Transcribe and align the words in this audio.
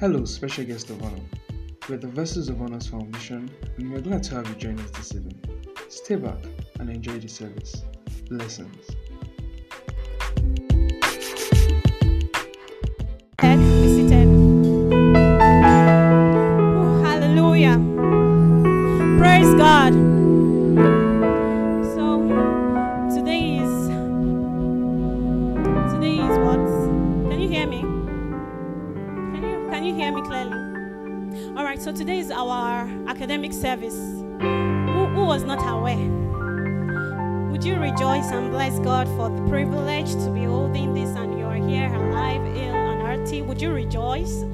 Hello, 0.00 0.24
special 0.24 0.64
guest 0.64 0.90
of 0.90 1.02
honor. 1.02 1.18
We're 1.88 1.96
the 1.96 2.06
Vessels 2.06 2.48
of 2.48 2.62
Honors 2.62 2.86
Foundation, 2.86 3.50
and 3.78 3.92
we're 3.92 4.00
glad 4.00 4.22
to 4.22 4.36
have 4.36 4.48
you 4.48 4.54
join 4.54 4.78
us 4.78 4.90
this 4.92 5.12
evening. 5.12 5.40
Stay 5.88 6.14
back 6.14 6.38
and 6.78 6.88
enjoy 6.88 7.18
the 7.18 7.26
service. 7.26 7.82
Blessings. 8.30 8.86
Oh, 16.70 17.02
hallelujah. 17.02 17.76
Praise 19.18 19.52
God. 19.56 20.07
So 31.88 31.94
today 31.94 32.18
is 32.18 32.30
our 32.30 32.86
academic 33.06 33.50
service. 33.50 33.96
Who, 33.96 35.06
who 35.06 35.24
was 35.24 35.42
not 35.44 35.58
aware? 35.66 35.96
Would 37.50 37.64
you 37.64 37.76
rejoice 37.76 38.30
and 38.30 38.50
bless 38.50 38.78
God 38.80 39.08
for 39.16 39.30
the 39.30 39.48
privilege 39.48 40.12
to 40.12 40.30
be 40.30 40.44
holding 40.44 40.92
this 40.92 41.08
and 41.16 41.38
you 41.38 41.46
are 41.46 41.54
here 41.54 41.86
alive, 41.86 42.44
ill, 42.44 42.74
and 42.74 43.00
hearty? 43.00 43.40
Would 43.40 43.62
you 43.62 43.72
rejoice? 43.72 44.44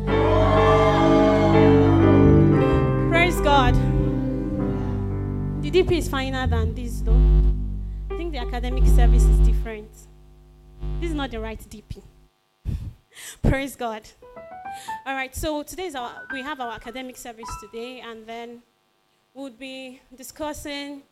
Praise 3.10 3.40
God. 3.40 3.74
The 5.60 5.72
DP 5.72 5.90
is 5.98 6.08
finer 6.08 6.46
than 6.46 6.72
this, 6.72 7.00
though. 7.00 7.18
I 8.14 8.16
think 8.16 8.30
the 8.30 8.38
academic 8.38 8.86
service 8.86 9.24
is 9.24 9.40
different. 9.40 9.90
This 11.00 11.10
is 11.10 11.16
not 11.16 11.32
the 11.32 11.40
right 11.40 11.58
DP. 11.58 12.00
Praise 13.42 13.74
God. 13.74 14.02
All 15.06 15.14
right, 15.14 15.34
so 15.34 15.62
today 15.62 15.86
is 15.86 15.94
our, 15.94 16.26
we 16.32 16.42
have 16.42 16.60
our 16.60 16.72
academic 16.72 17.16
service 17.16 17.48
today, 17.60 18.00
and 18.00 18.26
then 18.26 18.62
we'll 19.32 19.50
be 19.50 20.00
discussing 20.16 21.02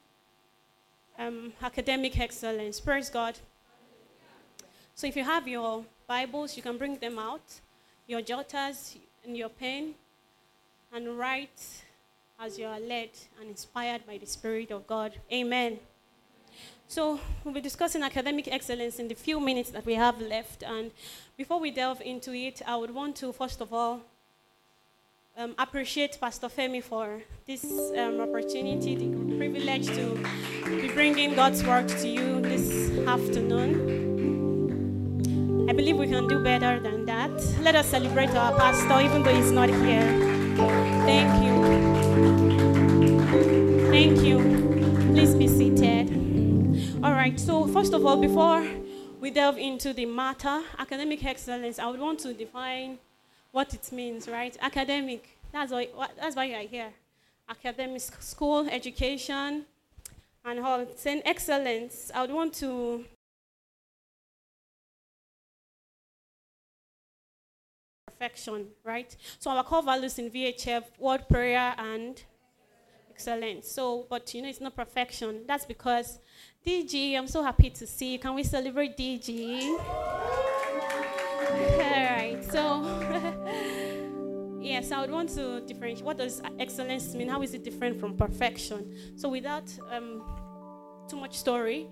um, 1.19 1.53
academic 1.63 2.19
excellence. 2.19 2.81
Praise 2.81 3.09
God. 3.09 3.39
So 4.95 5.07
if 5.07 5.17
you 5.17 5.25
have 5.25 5.47
your 5.47 5.85
Bibles, 6.07 6.57
you 6.57 6.63
can 6.63 6.77
bring 6.77 6.97
them 6.97 7.19
out, 7.19 7.61
your 8.07 8.21
jotters 8.21 8.97
and 9.25 9.37
your 9.37 9.49
pen, 9.49 9.95
and 10.93 11.19
write 11.19 11.85
as 12.41 12.59
you 12.59 12.67
are 12.67 12.81
led 12.81 13.11
and 13.41 13.49
inspired 13.49 14.07
by 14.07 14.19
the 14.19 14.27
Spirit 14.27 14.71
of 14.71 14.87
God. 14.87 15.13
Amen. 15.33 15.79
So 16.93 17.19
we'll 17.43 17.55
be 17.55 17.63
discussing 17.63 18.03
academic 18.03 18.49
excellence 18.53 18.99
in 18.99 19.09
the 19.09 19.15
few 19.15 19.41
minutes 19.41 19.71
that 19.71 19.87
we 19.87 19.95
have 19.95 20.21
left. 20.21 20.63
And 20.63 20.91
before 21.39 21.59
we 21.59 21.71
delve 21.71 22.03
into 22.03 22.35
it, 22.35 22.61
I 22.67 22.77
would 22.77 22.91
want 22.95 23.17
to 23.17 23.33
first 23.33 23.63
of 23.63 23.73
all 23.73 24.03
um, 25.39 25.55
appreciate 25.59 26.19
Pastor 26.21 26.49
Femi 26.49 26.83
for 26.83 27.23
this 27.47 27.65
um, 27.97 28.21
opportunity, 28.21 28.95
the 28.97 29.09
privilege 29.39 29.87
to 29.87 30.23
be 30.67 30.89
bringing 30.89 31.35
God's 31.35 31.65
word 31.65 31.89
to 31.89 32.07
you 32.07 32.43
this 32.43 32.91
afternoon. 33.09 33.71
I 35.71 35.73
believe 35.73 35.97
we 35.97 36.09
can 36.09 36.29
do 36.29 36.45
better 36.45 36.79
than 36.79 37.07
that. 37.07 37.31
Let 37.63 37.75
us 37.75 37.87
celebrate 37.87 38.35
our 38.35 38.55
pastor, 38.55 39.01
even 39.01 39.23
though 39.23 39.35
he's 39.35 39.51
not 39.51 39.71
here. 39.71 40.13
Thank 41.09 41.43
you. 41.43 41.55
Thank 43.91 44.21
you. 44.21 44.63
Please 45.15 45.35
right, 47.23 47.39
so 47.39 47.69
first 47.69 47.93
of 47.95 48.05
all, 48.05 48.17
before 48.17 48.67
we 49.21 49.31
delve 49.31 49.57
into 49.57 49.93
the 49.93 50.05
matter, 50.05 50.61
academic 50.77 51.25
excellence, 51.25 51.79
I 51.79 51.87
would 51.89 52.01
want 52.01 52.19
to 52.21 52.35
define 52.35 52.99
what 53.53 53.73
it 53.75 53.93
means, 53.93 54.27
right? 54.27 54.57
Academic, 54.61 55.39
that's 55.53 55.71
why, 55.71 55.87
that's 56.21 56.35
why 56.35 56.47
you're 56.47 56.69
here. 56.69 56.93
Academic 57.49 58.01
school, 58.01 58.67
education, 58.69 59.65
and 60.45 60.59
all. 60.59 60.85
Saying 60.97 61.23
excellence, 61.25 62.11
I 62.13 62.23
would 62.23 62.33
want 62.33 62.55
to 62.55 63.05
perfection, 68.09 68.67
right? 68.83 69.17
So 69.39 69.53
our 69.53 69.63
core 69.63 69.85
values 69.85 70.19
in 70.19 70.29
VHF, 70.29 70.83
word 70.99 71.29
prayer 71.29 71.73
and 71.79 72.21
So, 73.63 74.07
but 74.09 74.33
you 74.35 74.43
know, 74.43 74.49
it's 74.49 74.61
not 74.61 74.75
perfection. 74.75 75.45
That's 75.47 75.65
because 75.65 76.19
DG, 76.67 77.17
I'm 77.17 77.27
so 77.27 77.43
happy 77.43 77.71
to 77.71 77.87
see 77.87 78.13
you. 78.13 78.19
Can 78.19 78.35
we 78.35 78.43
celebrate 78.43 78.97
DG? 78.97 79.79
All 81.53 81.79
right, 81.79 82.39
so 82.51 82.83
yes, 84.61 84.91
I 84.91 85.01
would 85.01 85.11
want 85.11 85.29
to 85.31 85.61
differentiate. 85.61 86.05
What 86.05 86.19
does 86.19 86.43
excellence 86.59 87.15
mean? 87.15 87.29
How 87.29 87.43
is 87.43 87.55
it 87.55 87.65
different 87.65 88.01
from 88.01 88.17
perfection? 88.17 88.97
So, 89.17 89.29
without 89.29 89.71
um, 89.91 90.23
too 91.09 91.17
much 91.17 91.37
story, 91.37 91.89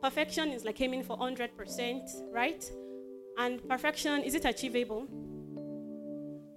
perfection 0.00 0.50
is 0.50 0.64
like 0.64 0.80
aiming 0.80 1.04
for 1.04 1.16
100%, 1.16 2.32
right? 2.32 2.70
And 3.38 3.66
perfection, 3.68 4.22
is 4.22 4.34
it 4.34 4.44
achievable? 4.44 5.02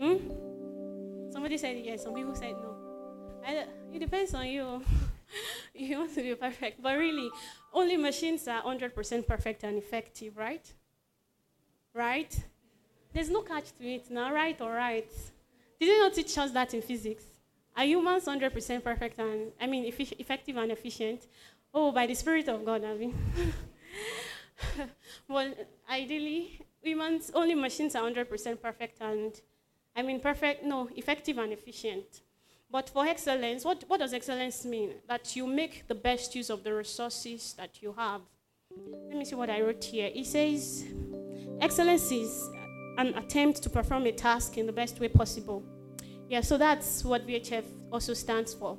Hmm? 0.01 1.31
Somebody 1.31 1.57
said 1.57 1.77
yes, 1.83 2.03
some 2.03 2.13
people 2.13 2.35
said 2.35 2.53
no. 2.53 2.74
I, 3.45 3.65
it 3.93 3.99
depends 3.99 4.33
on 4.33 4.47
you. 4.47 4.81
you 5.73 5.97
want 5.99 6.13
to 6.15 6.21
be 6.21 6.35
perfect. 6.35 6.81
But 6.81 6.97
really, 6.97 7.29
only 7.73 7.97
machines 7.97 8.47
are 8.47 8.63
100% 8.63 9.27
perfect 9.27 9.63
and 9.63 9.77
effective, 9.77 10.35
right? 10.37 10.65
Right? 11.93 12.35
There's 13.13 13.29
no 13.29 13.41
catch 13.41 13.71
to 13.77 13.87
it 13.87 14.09
now, 14.09 14.33
right 14.33 14.59
or 14.59 14.71
right? 14.71 15.09
Did 15.79 15.87
you 15.87 15.99
not 15.99 16.13
teach 16.13 16.37
us 16.37 16.51
that 16.51 16.73
in 16.73 16.81
physics? 16.81 17.23
Are 17.77 17.83
humans 17.83 18.25
100% 18.25 18.83
perfect 18.83 19.19
and, 19.19 19.51
I 19.59 19.67
mean, 19.67 19.91
effic- 19.91 20.19
effective 20.19 20.57
and 20.57 20.71
efficient? 20.71 21.27
Oh, 21.73 21.91
by 21.91 22.07
the 22.07 22.13
Spirit 22.15 22.47
of 22.47 22.65
God, 22.65 22.83
I 22.83 22.95
mean. 22.95 23.13
well, 25.27 25.53
ideally, 25.89 26.61
humans, 26.81 27.31
only 27.33 27.53
machines 27.53 27.95
are 27.95 28.09
100% 28.09 28.61
perfect 28.61 29.01
and, 29.01 29.39
I 29.95 30.01
mean, 30.01 30.19
perfect, 30.19 30.63
no, 30.63 30.89
effective 30.95 31.37
and 31.37 31.51
efficient. 31.51 32.21
But 32.75 32.89
for 32.89 33.07
excellence, 33.07 33.63
what, 33.63 33.85
what 33.87 34.01
does 34.01 34.13
excellence 34.13 34.65
mean? 34.65 34.95
That 35.07 35.33
you 35.33 35.47
make 35.47 35.87
the 35.87 35.95
best 35.95 36.35
use 36.35 36.49
of 36.49 36.61
the 36.65 36.73
resources 36.73 37.53
that 37.53 37.81
you 37.81 37.93
have. 37.97 38.19
Let 39.07 39.17
me 39.17 39.23
see 39.23 39.35
what 39.35 39.49
I 39.49 39.61
wrote 39.61 39.81
here. 39.81 40.11
It 40.13 40.25
says, 40.25 40.83
excellence 41.61 42.11
is 42.11 42.49
an 42.97 43.17
attempt 43.17 43.63
to 43.63 43.69
perform 43.69 44.05
a 44.07 44.11
task 44.11 44.57
in 44.57 44.65
the 44.65 44.73
best 44.73 44.99
way 44.99 45.07
possible. 45.07 45.63
Yeah, 46.27 46.41
so 46.41 46.57
that's 46.57 47.05
what 47.05 47.25
VHF 47.25 47.63
also 47.93 48.13
stands 48.13 48.53
for. 48.53 48.77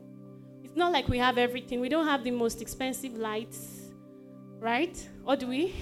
It's 0.63 0.77
not 0.77 0.93
like 0.93 1.09
we 1.09 1.17
have 1.17 1.39
everything. 1.39 1.81
We 1.81 1.89
don't 1.89 2.07
have 2.07 2.23
the 2.23 2.33
most 2.33 2.61
expensive 2.61 3.15
lights, 3.15 3.93
right? 4.61 5.09
Or 5.25 5.37
do 5.37 5.47
we? 5.47 5.75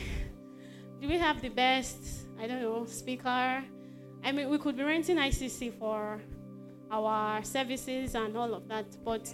Do 1.01 1.09
we 1.09 1.19
have 1.19 1.43
the 1.43 1.49
best, 1.49 1.99
I 2.39 2.47
don't 2.47 2.63
know, 2.63 2.87
speaker? 2.87 3.65
I 4.23 4.33
mean, 4.33 4.49
we 4.49 4.59
could 4.59 4.77
be 4.77 4.85
renting 4.85 5.17
ICC 5.17 5.81
for 5.81 6.21
our 6.95 7.43
services 7.43 8.15
and 8.15 8.37
all 8.37 8.55
of 8.55 8.69
that, 8.69 8.87
but 9.05 9.33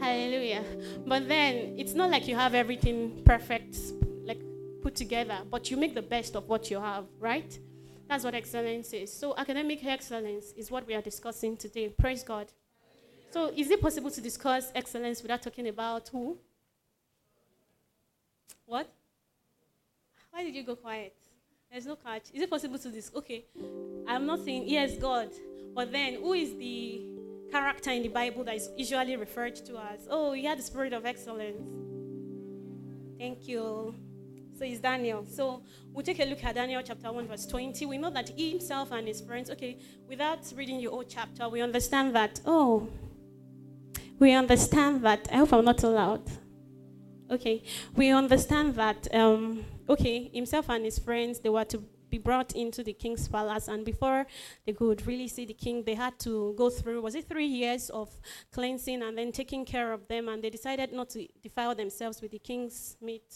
hallelujah. 0.00 0.64
But 1.06 1.28
then 1.28 1.74
it's 1.78 1.94
not 1.94 2.10
like 2.10 2.28
you 2.28 2.36
have 2.36 2.54
everything 2.54 3.22
perfect, 3.24 3.76
like 4.24 4.40
put 4.82 4.94
together, 4.94 5.38
but 5.50 5.70
you 5.70 5.76
make 5.76 5.94
the 5.94 6.02
best 6.02 6.36
of 6.36 6.48
what 6.48 6.70
you 6.70 6.80
have, 6.80 7.06
right? 7.18 7.58
That's 8.08 8.24
what 8.24 8.34
excellence 8.34 8.92
is. 8.92 9.12
So, 9.12 9.34
academic 9.36 9.84
excellence 9.84 10.52
is 10.56 10.70
what 10.70 10.86
we 10.86 10.94
are 10.94 11.02
discussing 11.02 11.56
today. 11.56 11.88
Praise 11.88 12.24
God. 12.24 12.46
So, 13.30 13.52
is 13.56 13.70
it 13.70 13.80
possible 13.80 14.10
to 14.10 14.20
discuss 14.20 14.72
excellence 14.74 15.22
without 15.22 15.42
talking 15.42 15.68
about 15.68 16.08
who? 16.08 16.36
What? 18.66 18.88
Why 20.32 20.44
did 20.44 20.54
you 20.54 20.64
go 20.64 20.76
quiet? 20.76 21.14
There's 21.70 21.86
no 21.86 21.94
catch. 21.94 22.24
Is 22.34 22.42
it 22.42 22.50
possible 22.50 22.78
to 22.78 22.90
discuss? 22.90 23.16
Okay, 23.18 23.44
I'm 24.08 24.26
not 24.26 24.44
saying 24.44 24.64
yes, 24.66 24.96
God, 24.96 25.28
but 25.74 25.92
then 25.92 26.14
who 26.14 26.32
is 26.32 26.56
the 26.56 27.06
character 27.50 27.90
in 27.90 28.02
the 28.02 28.08
Bible 28.08 28.44
that 28.44 28.56
is 28.56 28.70
usually 28.76 29.16
referred 29.16 29.56
to 29.56 29.78
as? 29.92 30.06
Oh, 30.10 30.32
he 30.32 30.44
had 30.44 30.58
the 30.58 30.62
spirit 30.62 30.92
of 30.92 31.06
excellence. 31.06 31.60
Thank 33.18 33.48
you. 33.48 33.94
So 34.56 34.64
it's 34.66 34.80
Daniel. 34.80 35.24
So 35.26 35.62
we'll 35.92 36.04
take 36.04 36.20
a 36.20 36.24
look 36.24 36.44
at 36.44 36.54
Daniel 36.54 36.82
chapter 36.84 37.10
1, 37.10 37.28
verse 37.28 37.46
20. 37.46 37.86
We 37.86 37.98
know 37.98 38.10
that 38.10 38.28
he 38.28 38.50
himself 38.50 38.92
and 38.92 39.08
his 39.08 39.20
friends, 39.20 39.50
okay, 39.50 39.78
without 40.06 40.52
reading 40.54 40.78
the 40.82 40.90
whole 40.90 41.04
chapter, 41.04 41.48
we 41.48 41.62
understand 41.62 42.14
that, 42.14 42.40
oh, 42.44 42.88
we 44.18 44.32
understand 44.32 45.02
that. 45.04 45.28
I 45.32 45.36
hope 45.36 45.52
I'm 45.52 45.64
not 45.64 45.78
too 45.78 45.88
loud. 45.88 46.22
Okay, 47.30 47.62
we 47.94 48.10
understand 48.10 48.74
that, 48.74 49.08
um, 49.14 49.64
okay, 49.88 50.30
himself 50.34 50.68
and 50.68 50.84
his 50.84 50.98
friends, 50.98 51.38
they 51.38 51.48
were 51.48 51.64
to 51.64 51.82
be 52.10 52.18
brought 52.18 52.52
into 52.52 52.82
the 52.82 52.92
king's 52.92 53.28
palace, 53.28 53.68
and 53.68 53.84
before 53.84 54.26
they 54.66 54.72
could 54.72 55.06
really 55.06 55.28
see 55.28 55.44
the 55.44 55.54
king, 55.54 55.84
they 55.84 55.94
had 55.94 56.18
to 56.20 56.54
go 56.56 56.70
through, 56.70 57.00
was 57.02 57.14
it 57.14 57.28
three 57.28 57.46
years 57.46 57.90
of 57.90 58.10
cleansing 58.52 59.02
and 59.02 59.16
then 59.16 59.32
taking 59.32 59.64
care 59.64 59.92
of 59.92 60.06
them, 60.08 60.28
and 60.28 60.42
they 60.42 60.50
decided 60.50 60.92
not 60.92 61.10
to 61.10 61.26
defile 61.42 61.74
themselves 61.74 62.20
with 62.20 62.32
the 62.32 62.38
king's 62.38 62.96
meat. 63.00 63.34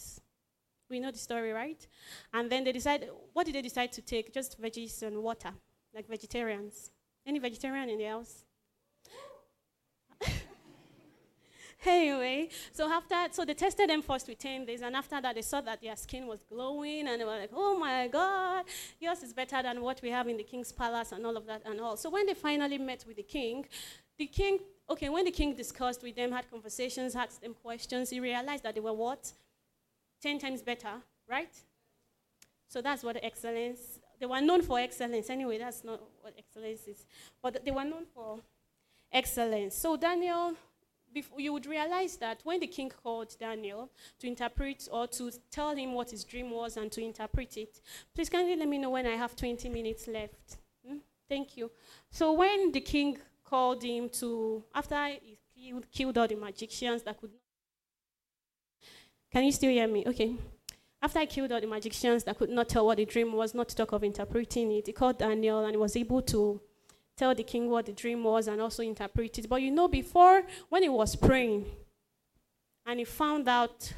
We 0.90 1.00
know 1.00 1.10
the 1.10 1.18
story, 1.18 1.52
right? 1.52 1.86
And 2.32 2.50
then 2.50 2.64
they 2.64 2.72
decided, 2.72 3.08
what 3.32 3.46
did 3.46 3.54
they 3.54 3.62
decide 3.62 3.92
to 3.92 4.02
take? 4.02 4.32
Just 4.32 4.60
veggies 4.60 5.02
and 5.02 5.22
water. 5.22 5.52
like 5.94 6.08
vegetarians. 6.08 6.90
Any 7.26 7.38
vegetarian 7.38 7.88
in 7.88 7.98
the 7.98 8.04
house? 8.04 8.44
anyway, 11.86 12.48
so 12.72 12.90
after, 12.90 13.14
so 13.30 13.44
they 13.44 13.54
tested 13.54 13.90
them 13.90 14.02
first 14.02 14.28
with 14.28 14.38
10 14.38 14.64
days, 14.64 14.82
and 14.82 14.94
after 14.96 15.20
that, 15.20 15.34
they 15.34 15.42
saw 15.42 15.60
that 15.60 15.82
their 15.82 15.96
skin 15.96 16.26
was 16.26 16.42
glowing, 16.48 17.06
and 17.08 17.20
they 17.20 17.24
were 17.24 17.38
like, 17.38 17.50
oh 17.52 17.78
my 17.78 18.08
God, 18.08 18.64
yours 19.00 19.22
is 19.22 19.32
better 19.32 19.62
than 19.62 19.82
what 19.82 20.00
we 20.02 20.10
have 20.10 20.28
in 20.28 20.36
the 20.36 20.44
king's 20.44 20.72
palace, 20.72 21.12
and 21.12 21.24
all 21.26 21.36
of 21.36 21.46
that, 21.46 21.62
and 21.64 21.80
all. 21.80 21.96
So 21.96 22.10
when 22.10 22.26
they 22.26 22.34
finally 22.34 22.78
met 22.78 23.04
with 23.06 23.16
the 23.16 23.22
king, 23.22 23.66
the 24.18 24.26
king, 24.26 24.58
okay, 24.88 25.08
when 25.08 25.24
the 25.24 25.30
king 25.30 25.54
discussed 25.54 26.02
with 26.02 26.16
them, 26.16 26.32
had 26.32 26.50
conversations, 26.50 27.14
asked 27.14 27.42
them 27.42 27.54
questions, 27.54 28.10
he 28.10 28.20
realized 28.20 28.62
that 28.62 28.74
they 28.74 28.80
were 28.80 28.92
what? 28.92 29.32
10 30.22 30.38
times 30.38 30.62
better, 30.62 31.02
right? 31.28 31.54
So 32.68 32.80
that's 32.80 33.02
what 33.02 33.18
excellence, 33.22 34.00
they 34.18 34.26
were 34.26 34.40
known 34.40 34.62
for 34.62 34.78
excellence. 34.78 35.28
Anyway, 35.28 35.58
that's 35.58 35.84
not 35.84 36.00
what 36.20 36.34
excellence 36.38 36.86
is. 36.86 37.04
But 37.42 37.64
they 37.64 37.70
were 37.70 37.84
known 37.84 38.06
for 38.14 38.40
excellence. 39.12 39.74
So 39.74 39.96
Daniel 39.96 40.54
you 41.36 41.52
would 41.52 41.66
realize 41.66 42.16
that 42.16 42.40
when 42.44 42.60
the 42.60 42.66
king 42.66 42.90
called 43.02 43.36
Daniel 43.38 43.90
to 44.18 44.26
interpret 44.26 44.88
or 44.90 45.06
to 45.08 45.30
tell 45.50 45.74
him 45.74 45.94
what 45.94 46.10
his 46.10 46.24
dream 46.24 46.50
was 46.50 46.76
and 46.76 46.90
to 46.92 47.02
interpret 47.02 47.56
it, 47.56 47.80
please 48.14 48.28
kindly 48.28 48.56
let 48.56 48.68
me 48.68 48.78
know 48.78 48.90
when 48.90 49.06
I 49.06 49.16
have 49.16 49.36
20 49.36 49.68
minutes 49.68 50.08
left. 50.08 50.56
Hmm? 50.86 50.98
Thank 51.28 51.56
you. 51.56 51.70
So 52.10 52.32
when 52.32 52.72
the 52.72 52.80
king 52.80 53.18
called 53.44 53.82
him 53.82 54.08
to, 54.20 54.64
after 54.74 55.06
he 55.06 55.38
killed, 55.56 55.90
killed 55.92 56.18
all 56.18 56.28
the 56.28 56.36
magicians 56.36 57.02
that 57.02 57.20
could 57.20 57.30
not. 57.30 57.40
Can 59.30 59.44
you 59.44 59.52
still 59.52 59.70
hear 59.70 59.88
me? 59.88 60.04
Okay. 60.06 60.36
After 61.02 61.18
I 61.18 61.26
killed 61.26 61.52
all 61.52 61.60
the 61.60 61.66
magicians 61.66 62.24
that 62.24 62.38
could 62.38 62.50
not 62.50 62.68
tell 62.68 62.86
what 62.86 62.96
the 62.96 63.04
dream 63.04 63.32
was, 63.32 63.52
not 63.52 63.68
to 63.68 63.76
talk 63.76 63.92
of 63.92 64.02
interpreting 64.04 64.72
it, 64.72 64.86
he 64.86 64.92
called 64.92 65.18
Daniel 65.18 65.64
and 65.64 65.72
he 65.72 65.76
was 65.76 65.96
able 65.96 66.22
to 66.22 66.60
tell 67.16 67.34
the 67.34 67.42
king 67.42 67.70
what 67.70 67.86
the 67.86 67.92
dream 67.92 68.24
was 68.24 68.48
and 68.48 68.60
also 68.60 68.82
interpret 68.82 69.38
it. 69.38 69.48
But 69.48 69.62
you 69.62 69.70
know, 69.70 69.88
before, 69.88 70.42
when 70.68 70.82
he 70.82 70.88
was 70.88 71.16
praying 71.16 71.66
and 72.86 72.98
he 72.98 73.04
found 73.04 73.48
out, 73.48 73.92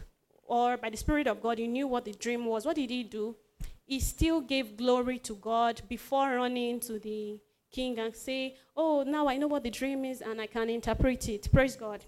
or 0.44 0.76
by 0.76 0.90
the 0.90 0.96
Spirit 0.96 1.26
of 1.26 1.42
God, 1.42 1.58
he 1.58 1.66
knew 1.66 1.88
what 1.88 2.04
the 2.04 2.12
dream 2.12 2.44
was, 2.44 2.66
what 2.66 2.76
did 2.76 2.90
he 2.90 3.02
do? 3.02 3.36
He 3.84 4.00
still 4.00 4.40
gave 4.40 4.76
glory 4.76 5.18
to 5.20 5.34
God 5.36 5.82
before 5.88 6.36
running 6.36 6.80
to 6.80 6.98
the 6.98 7.38
king 7.70 7.98
and 7.98 8.14
say, 8.14 8.56
Oh, 8.76 9.04
now 9.06 9.28
I 9.28 9.36
know 9.36 9.46
what 9.46 9.62
the 9.62 9.70
dream 9.70 10.04
is 10.04 10.20
and 10.20 10.40
I 10.40 10.46
can 10.46 10.68
interpret 10.68 11.28
it. 11.28 11.48
Praise 11.52 11.76
God. 11.76 12.04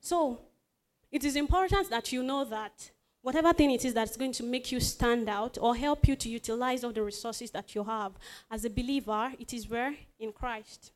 So, 0.00 0.40
it 1.10 1.24
is 1.24 1.36
important 1.36 1.90
that 1.90 2.12
you 2.12 2.22
know 2.22 2.44
that 2.44 2.90
whatever 3.22 3.52
thing 3.52 3.70
it 3.70 3.84
is 3.84 3.94
that's 3.94 4.16
going 4.16 4.32
to 4.32 4.42
make 4.42 4.72
you 4.72 4.80
stand 4.80 5.28
out 5.28 5.58
or 5.60 5.76
help 5.76 6.06
you 6.08 6.16
to 6.16 6.28
utilize 6.28 6.84
all 6.84 6.92
the 6.92 7.02
resources 7.02 7.50
that 7.50 7.74
you 7.74 7.84
have 7.84 8.12
as 8.50 8.64
a 8.64 8.70
believer, 8.70 9.32
it 9.38 9.52
is 9.52 9.68
where? 9.68 9.94
In 10.18 10.32
Christ. 10.32 10.92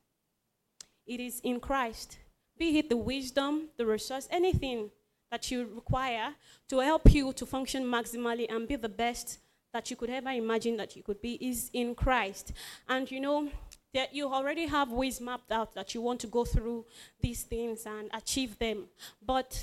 It 1.07 1.21
is 1.21 1.41
in 1.41 1.61
Christ. 1.61 2.19
Be 2.59 2.79
it 2.79 2.89
the 2.89 2.97
wisdom, 2.97 3.69
the 3.77 3.87
resource, 3.87 4.29
anything 4.31 4.91
that 5.31 5.51
you 5.51 5.69
require 5.75 6.35
to 6.69 6.79
help 6.81 7.13
you 7.13 7.33
to 7.33 7.47
function 7.47 7.85
maximally 7.85 8.47
and 8.49 8.69
be 8.69 8.77
the 8.77 8.89
best 8.89 9.39
that 9.73 9.91
you 9.91 9.97
could 9.97 10.11
ever 10.11 10.31
imagine 10.31 10.77
that 10.77 10.95
you 10.95 11.03
could 11.03 11.21
be 11.23 11.35
is 11.35 11.71
in 11.73 11.95
Christ. 11.95 12.53
And 12.89 13.11
you 13.11 13.21
know, 13.21 13.49
that 13.95 14.15
you 14.15 14.33
already 14.33 14.67
have 14.67 14.91
ways 14.91 15.21
mapped 15.21 15.51
out 15.51 15.75
that 15.75 15.95
you 15.95 16.01
want 16.01 16.21
to 16.21 16.27
go 16.27 16.45
through 16.45 16.85
these 17.21 17.43
things 17.43 17.87
and 17.87 18.11
achieve 18.13 18.59
them. 18.59 18.85
But 19.25 19.63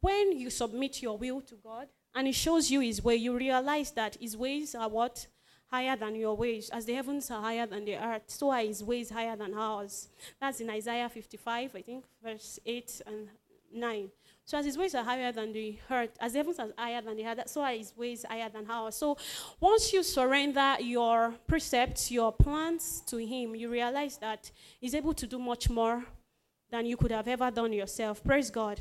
when 0.00 0.38
you 0.38 0.50
submit 0.50 1.02
your 1.02 1.16
will 1.16 1.40
to 1.42 1.54
God 1.56 1.88
and 2.14 2.26
He 2.26 2.32
shows 2.32 2.70
you 2.70 2.80
His 2.80 3.02
way, 3.02 3.16
you 3.16 3.36
realize 3.36 3.90
that 3.92 4.16
His 4.20 4.36
ways 4.36 4.74
are 4.74 4.88
what? 4.88 5.26
Higher 5.70 5.96
than 5.96 6.14
your 6.14 6.34
ways. 6.34 6.70
As 6.70 6.86
the 6.86 6.94
heavens 6.94 7.30
are 7.30 7.42
higher 7.42 7.66
than 7.66 7.84
the 7.84 7.96
earth, 7.96 8.22
so 8.26 8.50
are 8.50 8.60
His 8.60 8.82
ways 8.82 9.10
higher 9.10 9.36
than 9.36 9.52
ours. 9.54 10.08
That's 10.40 10.60
in 10.60 10.70
Isaiah 10.70 11.08
55, 11.08 11.76
I 11.76 11.82
think, 11.82 12.04
verse 12.22 12.58
8 12.64 13.02
and 13.06 13.28
9. 13.72 14.10
So 14.44 14.56
as 14.56 14.64
his 14.64 14.78
ways 14.78 14.94
are 14.94 15.04
higher 15.04 15.30
than 15.30 15.52
the 15.52 15.76
earth, 15.90 16.16
as 16.20 16.32
the 16.32 16.38
heavens 16.38 16.58
are 16.58 16.70
higher 16.76 17.02
than 17.02 17.16
the 17.16 17.26
earth, 17.26 17.42
so 17.48 17.60
are 17.60 17.72
his 17.72 17.94
ways 17.94 18.24
higher 18.26 18.48
than 18.48 18.64
ours. 18.70 18.94
So 18.94 19.18
once 19.60 19.92
you 19.92 20.02
surrender 20.02 20.76
your 20.80 21.34
precepts, 21.46 22.10
your 22.10 22.32
plans 22.32 23.02
to 23.08 23.18
him, 23.18 23.54
you 23.54 23.68
realize 23.68 24.16
that 24.18 24.50
he's 24.80 24.94
able 24.94 25.12
to 25.12 25.26
do 25.26 25.38
much 25.38 25.68
more 25.68 26.02
than 26.70 26.86
you 26.86 26.96
could 26.96 27.10
have 27.10 27.28
ever 27.28 27.50
done 27.50 27.74
yourself. 27.74 28.24
Praise 28.24 28.50
God. 28.50 28.80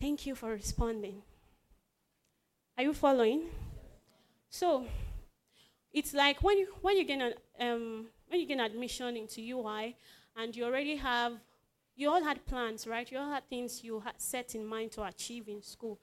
Thank 0.00 0.26
you 0.26 0.34
for 0.34 0.50
responding. 0.50 1.22
Are 2.76 2.84
you 2.84 2.92
following? 2.92 3.44
So, 4.50 4.86
it's 5.92 6.12
like 6.12 6.42
when 6.42 6.58
you 6.58 6.68
when 6.82 6.98
you 6.98 7.04
get 7.04 7.20
an 7.20 7.34
um, 7.58 8.06
when 8.28 8.40
you 8.40 8.46
get 8.46 8.60
admission 8.60 9.16
into 9.16 9.40
UI, 9.40 9.96
and 10.36 10.54
you 10.54 10.64
already 10.64 10.96
have 10.96 11.32
you 11.96 12.10
all 12.10 12.22
had 12.22 12.44
plans, 12.44 12.86
right? 12.86 13.10
You 13.10 13.18
all 13.18 13.30
had 13.30 13.48
things 13.48 13.82
you 13.82 14.00
had 14.00 14.20
set 14.20 14.54
in 14.54 14.66
mind 14.66 14.92
to 14.92 15.04
achieve 15.04 15.48
in 15.48 15.62
school. 15.62 15.98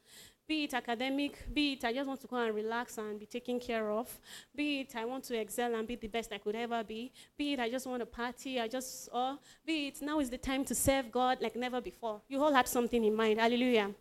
Be 0.53 0.65
it 0.65 0.73
academic, 0.75 1.51
be 1.51 1.73
it 1.73 1.83
I 1.83 1.91
just 1.91 2.07
want 2.07 2.21
to 2.21 2.27
go 2.27 2.35
and 2.35 2.53
relax 2.53 2.99
and 2.99 3.19
be 3.19 3.25
taken 3.25 3.59
care 3.59 3.89
of, 3.89 4.07
be 4.55 4.81
it 4.81 4.95
I 4.95 5.03
want 5.03 5.23
to 5.23 5.35
excel 5.35 5.73
and 5.73 5.87
be 5.87 5.95
the 5.95 6.07
best 6.07 6.31
I 6.31 6.37
could 6.37 6.55
ever 6.55 6.83
be, 6.83 7.11
be 7.35 7.53
it 7.53 7.59
I 7.59 7.71
just 7.71 7.87
want 7.87 8.01
to 8.01 8.05
party, 8.05 8.59
I 8.59 8.67
just, 8.67 9.09
or 9.11 9.39
be 9.65 9.87
it 9.87 9.99
now 10.03 10.19
is 10.19 10.29
the 10.29 10.37
time 10.37 10.63
to 10.65 10.75
serve 10.75 11.11
God 11.11 11.39
like 11.41 11.55
never 11.55 11.81
before. 11.81 12.21
You 12.29 12.43
all 12.43 12.53
had 12.53 12.67
something 12.67 13.03
in 13.03 13.15
mind. 13.15 13.39
Hallelujah. 13.39 13.95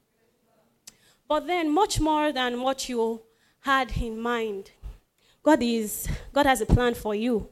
But 1.27 1.47
then, 1.47 1.73
much 1.73 1.99
more 2.01 2.33
than 2.33 2.61
what 2.61 2.87
you 2.87 3.23
had 3.61 3.91
in 3.97 4.21
mind, 4.21 4.73
God 5.43 5.63
is, 5.63 6.07
God 6.35 6.45
has 6.45 6.61
a 6.61 6.67
plan 6.67 6.93
for 6.93 7.15
you, 7.15 7.49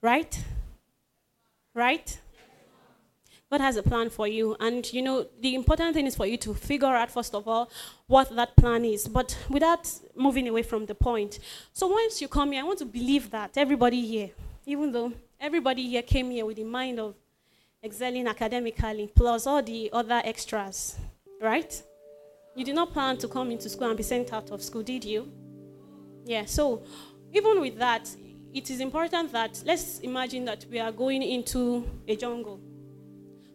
right? 0.00 0.42
Right? 1.74 2.18
God 3.52 3.60
has 3.60 3.76
a 3.76 3.82
plan 3.82 4.08
for 4.08 4.26
you. 4.26 4.56
And, 4.60 4.90
you 4.94 5.02
know, 5.02 5.26
the 5.42 5.54
important 5.54 5.92
thing 5.92 6.06
is 6.06 6.16
for 6.16 6.24
you 6.24 6.38
to 6.38 6.54
figure 6.54 6.86
out, 6.86 7.10
first 7.10 7.34
of 7.34 7.46
all, 7.46 7.70
what 8.06 8.34
that 8.34 8.56
plan 8.56 8.82
is, 8.82 9.06
but 9.06 9.36
without 9.50 9.86
moving 10.16 10.48
away 10.48 10.62
from 10.62 10.86
the 10.86 10.94
point. 10.94 11.38
So 11.74 11.86
once 11.86 12.22
you 12.22 12.28
come 12.28 12.52
here, 12.52 12.62
I 12.62 12.64
want 12.64 12.78
to 12.78 12.86
believe 12.86 13.30
that 13.30 13.58
everybody 13.58 14.06
here, 14.06 14.30
even 14.64 14.90
though 14.90 15.12
everybody 15.38 15.86
here 15.86 16.00
came 16.00 16.30
here 16.30 16.46
with 16.46 16.56
the 16.56 16.64
mind 16.64 16.98
of 16.98 17.14
excelling 17.84 18.26
academically, 18.26 19.12
plus 19.14 19.46
all 19.46 19.62
the 19.62 19.90
other 19.92 20.22
extras, 20.24 20.96
right? 21.38 21.82
You 22.56 22.64
did 22.64 22.74
not 22.74 22.94
plan 22.94 23.18
to 23.18 23.28
come 23.28 23.50
into 23.50 23.68
school 23.68 23.88
and 23.88 23.98
be 23.98 24.02
sent 24.02 24.32
out 24.32 24.50
of 24.50 24.62
school, 24.62 24.82
did 24.82 25.04
you? 25.04 25.30
Yeah, 26.24 26.46
so 26.46 26.84
even 27.34 27.60
with 27.60 27.76
that, 27.76 28.08
it 28.54 28.70
is 28.70 28.80
important 28.80 29.30
that 29.32 29.62
let's 29.66 29.98
imagine 29.98 30.46
that 30.46 30.64
we 30.70 30.80
are 30.80 30.90
going 30.90 31.22
into 31.22 31.84
a 32.08 32.16
jungle 32.16 32.58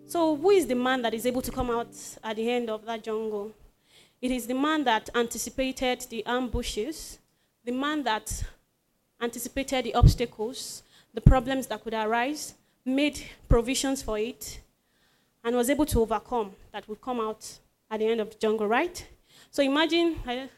so, 0.08 0.36
who 0.36 0.52
is 0.52 0.68
the 0.68 0.76
man 0.76 1.02
that 1.02 1.14
is 1.14 1.26
able 1.26 1.42
to 1.42 1.52
come 1.52 1.70
out 1.70 1.94
at 2.24 2.36
the 2.38 2.50
end 2.50 2.70
of 2.70 2.86
that 2.86 3.04
jungle? 3.04 3.52
It 4.22 4.32
is 4.32 4.48
the 4.48 4.54
man 4.54 4.84
that 4.86 5.10
anticipated 5.14 6.06
the 6.10 6.26
ambushes, 6.26 7.20
the 7.64 7.72
man 7.72 8.04
that 8.04 8.44
anticipated 9.22 9.86
the 9.86 9.96
obstacles, 9.96 10.84
the 11.14 11.22
problems 11.22 11.68
that 11.68 11.84
could 11.84 11.94
arise, 11.94 12.54
made 12.86 13.22
provisions 13.50 14.02
for 14.02 14.18
it, 14.18 14.62
and 15.44 15.56
was 15.56 15.70
able 15.70 15.86
to 15.86 16.02
overcome 16.02 16.52
that 16.72 16.88
would 16.88 17.02
come 17.02 17.20
out 17.20 17.60
at 17.92 18.00
the 18.00 18.06
end 18.08 18.22
of 18.22 18.30
the 18.30 18.38
jungle, 18.38 18.68
right? 18.68 19.06
So 19.52 19.62
imagine, 19.62 20.16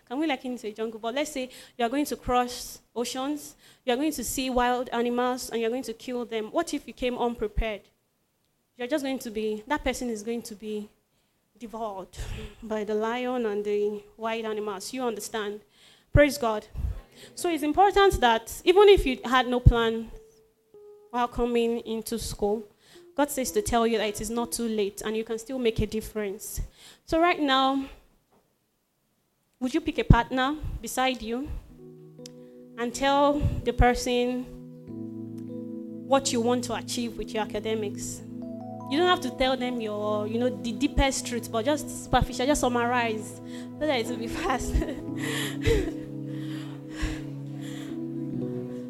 can 0.07 0.19
we 0.19 0.27
like 0.27 0.45
into 0.45 0.67
a 0.67 0.71
jungle? 0.71 0.99
But 0.99 1.15
let's 1.15 1.31
say 1.31 1.49
you 1.77 1.85
are 1.85 1.89
going 1.89 2.05
to 2.05 2.15
cross 2.15 2.79
oceans, 2.95 3.55
you 3.85 3.93
are 3.93 3.95
going 3.95 4.13
to 4.13 4.23
see 4.23 4.49
wild 4.49 4.89
animals, 4.89 5.49
and 5.49 5.59
you're 5.59 5.69
going 5.69 5.83
to 5.83 5.93
kill 5.93 6.25
them. 6.25 6.45
What 6.45 6.73
if 6.73 6.87
you 6.87 6.93
came 6.93 7.17
unprepared? 7.17 7.81
You're 8.79 8.87
just 8.87 9.03
going 9.03 9.19
to 9.19 9.29
be, 9.29 9.61
that 9.67 9.83
person 9.83 10.09
is 10.09 10.23
going 10.23 10.41
to 10.41 10.55
be 10.55 10.87
devoured 11.59 12.07
by 12.63 12.85
the 12.85 12.93
lion 12.93 13.45
and 13.45 13.65
the 13.65 14.01
wild 14.15 14.45
animals. 14.45 14.93
You 14.93 15.03
understand? 15.03 15.59
Praise 16.13 16.37
God. 16.37 16.65
So 17.35 17.49
it's 17.49 17.63
important 17.63 18.21
that 18.21 18.61
even 18.63 18.87
if 18.87 19.05
you 19.05 19.19
had 19.25 19.47
no 19.47 19.59
plan 19.59 20.09
while 21.11 21.27
coming 21.27 21.79
into 21.81 22.17
school, 22.17 22.63
God 23.17 23.29
says 23.29 23.51
to 23.51 23.61
tell 23.61 23.85
you 23.85 23.97
that 23.97 24.07
it 24.07 24.21
is 24.21 24.29
not 24.29 24.53
too 24.53 24.69
late 24.69 25.01
and 25.05 25.17
you 25.17 25.25
can 25.25 25.37
still 25.37 25.59
make 25.59 25.81
a 25.81 25.85
difference. 25.85 26.61
So, 27.05 27.19
right 27.19 27.39
now, 27.39 27.83
would 29.59 29.73
you 29.73 29.81
pick 29.81 29.97
a 29.97 30.05
partner 30.05 30.55
beside 30.81 31.21
you 31.21 31.49
and 32.77 32.95
tell 32.95 33.39
the 33.65 33.73
person 33.73 34.45
what 36.07 36.31
you 36.31 36.39
want 36.39 36.63
to 36.65 36.75
achieve 36.75 37.17
with 37.17 37.33
your 37.33 37.43
academics? 37.43 38.21
You 38.89 38.97
don't 38.97 39.07
have 39.07 39.21
to 39.21 39.29
tell 39.29 39.55
them 39.55 39.79
your, 39.79 40.27
you 40.27 40.39
know, 40.39 40.49
the 40.49 40.71
deepest 40.71 41.27
truth, 41.27 41.51
but 41.51 41.63
just 41.63 42.05
superficial, 42.05 42.47
just 42.47 42.61
summarize 42.61 43.39
so 43.79 43.85
that 43.85 43.99
it 43.99 44.07
will 44.07 44.17
be 44.17 44.27
fast. 44.41 44.73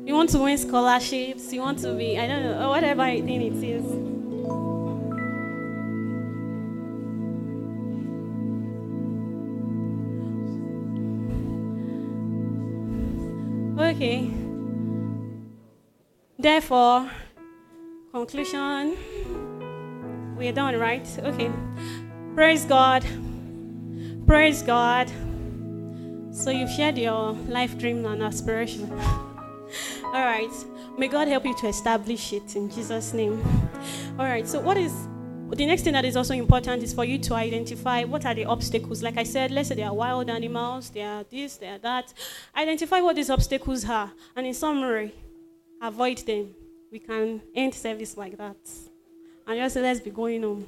you 0.05 0.13
want 0.13 0.29
to 0.29 0.39
win 0.39 0.57
scholarships, 0.57 1.51
you 1.51 1.59
want 1.59 1.79
to 1.79 1.93
be, 1.95 2.17
I 2.17 2.27
don't 2.27 2.43
know, 2.43 2.69
whatever 2.69 3.03
thing 3.03 3.41
it 3.41 3.61
is. 3.61 4.09
Okay. 13.79 14.31
Therefore, 16.37 17.11
conclusion, 18.13 18.95
we're 20.39 20.53
done, 20.53 20.77
right? 20.77 21.05
Okay. 21.19 21.51
Praise 22.33 22.63
God. 22.63 23.05
Praise 24.25 24.63
God. 24.63 25.11
So 26.31 26.49
you've 26.49 26.71
shared 26.71 26.97
your 26.97 27.33
life 27.49 27.77
dream 27.77 28.05
and 28.05 28.23
aspiration. 28.23 28.89
All 30.05 30.13
right. 30.13 30.49
May 30.97 31.09
God 31.09 31.27
help 31.27 31.45
you 31.45 31.55
to 31.57 31.67
establish 31.67 32.31
it 32.31 32.55
in 32.55 32.69
Jesus' 32.69 33.13
name. 33.13 33.43
All 34.17 34.25
right. 34.25 34.47
So 34.47 34.61
what 34.61 34.77
is 34.77 34.93
the 35.49 35.65
next 35.65 35.81
thing 35.81 35.93
that 35.93 36.05
is 36.05 36.15
also 36.15 36.33
important 36.33 36.83
is 36.83 36.93
for 36.93 37.03
you 37.03 37.17
to 37.17 37.33
identify 37.33 38.05
what 38.05 38.25
are 38.25 38.33
the 38.33 38.45
obstacles. 38.45 39.03
Like 39.03 39.17
I 39.17 39.23
said, 39.23 39.51
let's 39.51 39.67
say 39.67 39.75
they 39.75 39.83
are 39.83 39.93
wild 39.93 40.29
animals, 40.29 40.89
they 40.89 41.01
are 41.01 41.25
this, 41.29 41.57
they 41.57 41.67
are 41.67 41.79
that. 41.79 42.13
Identify 42.55 43.01
what 43.01 43.15
these 43.15 43.29
obstacles 43.29 43.83
are, 43.89 44.11
and 44.35 44.45
in 44.45 44.53
summary, 44.53 45.13
avoid 45.81 46.19
them. 46.19 46.53
We 46.91 46.99
can 46.99 47.41
end 47.55 47.73
service 47.73 48.15
like 48.15 48.37
that. 48.37 48.57
And 49.49 49.57
just 49.57 49.73
say, 49.73 49.81
let's 49.81 49.99
be 49.99 50.11
going 50.11 50.43
home. 50.43 50.63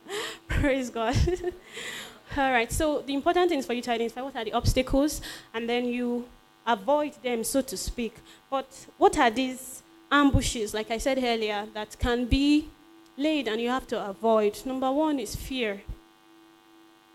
Praise 0.48 0.88
God. 0.88 1.14
All 2.38 2.50
right, 2.50 2.72
so 2.72 3.02
the 3.02 3.12
important 3.12 3.50
thing 3.50 3.58
is 3.58 3.66
for 3.66 3.74
you 3.74 3.82
to 3.82 3.90
identify 3.90 4.22
what 4.22 4.34
are 4.34 4.42
the 4.42 4.54
obstacles 4.54 5.20
and 5.52 5.68
then 5.68 5.84
you 5.84 6.26
avoid 6.66 7.12
them, 7.22 7.44
so 7.44 7.60
to 7.60 7.76
speak. 7.76 8.14
But 8.48 8.86
what 8.96 9.18
are 9.18 9.30
these 9.30 9.82
ambushes, 10.10 10.72
like 10.72 10.90
I 10.90 10.96
said 10.96 11.18
earlier, 11.22 11.66
that 11.74 11.98
can 11.98 12.24
be 12.24 12.70
laid 13.18 13.48
and 13.48 13.60
you 13.60 13.68
have 13.68 13.86
to 13.88 14.02
avoid? 14.02 14.64
Number 14.64 14.90
one 14.90 15.18
is 15.18 15.36
fear. 15.36 15.82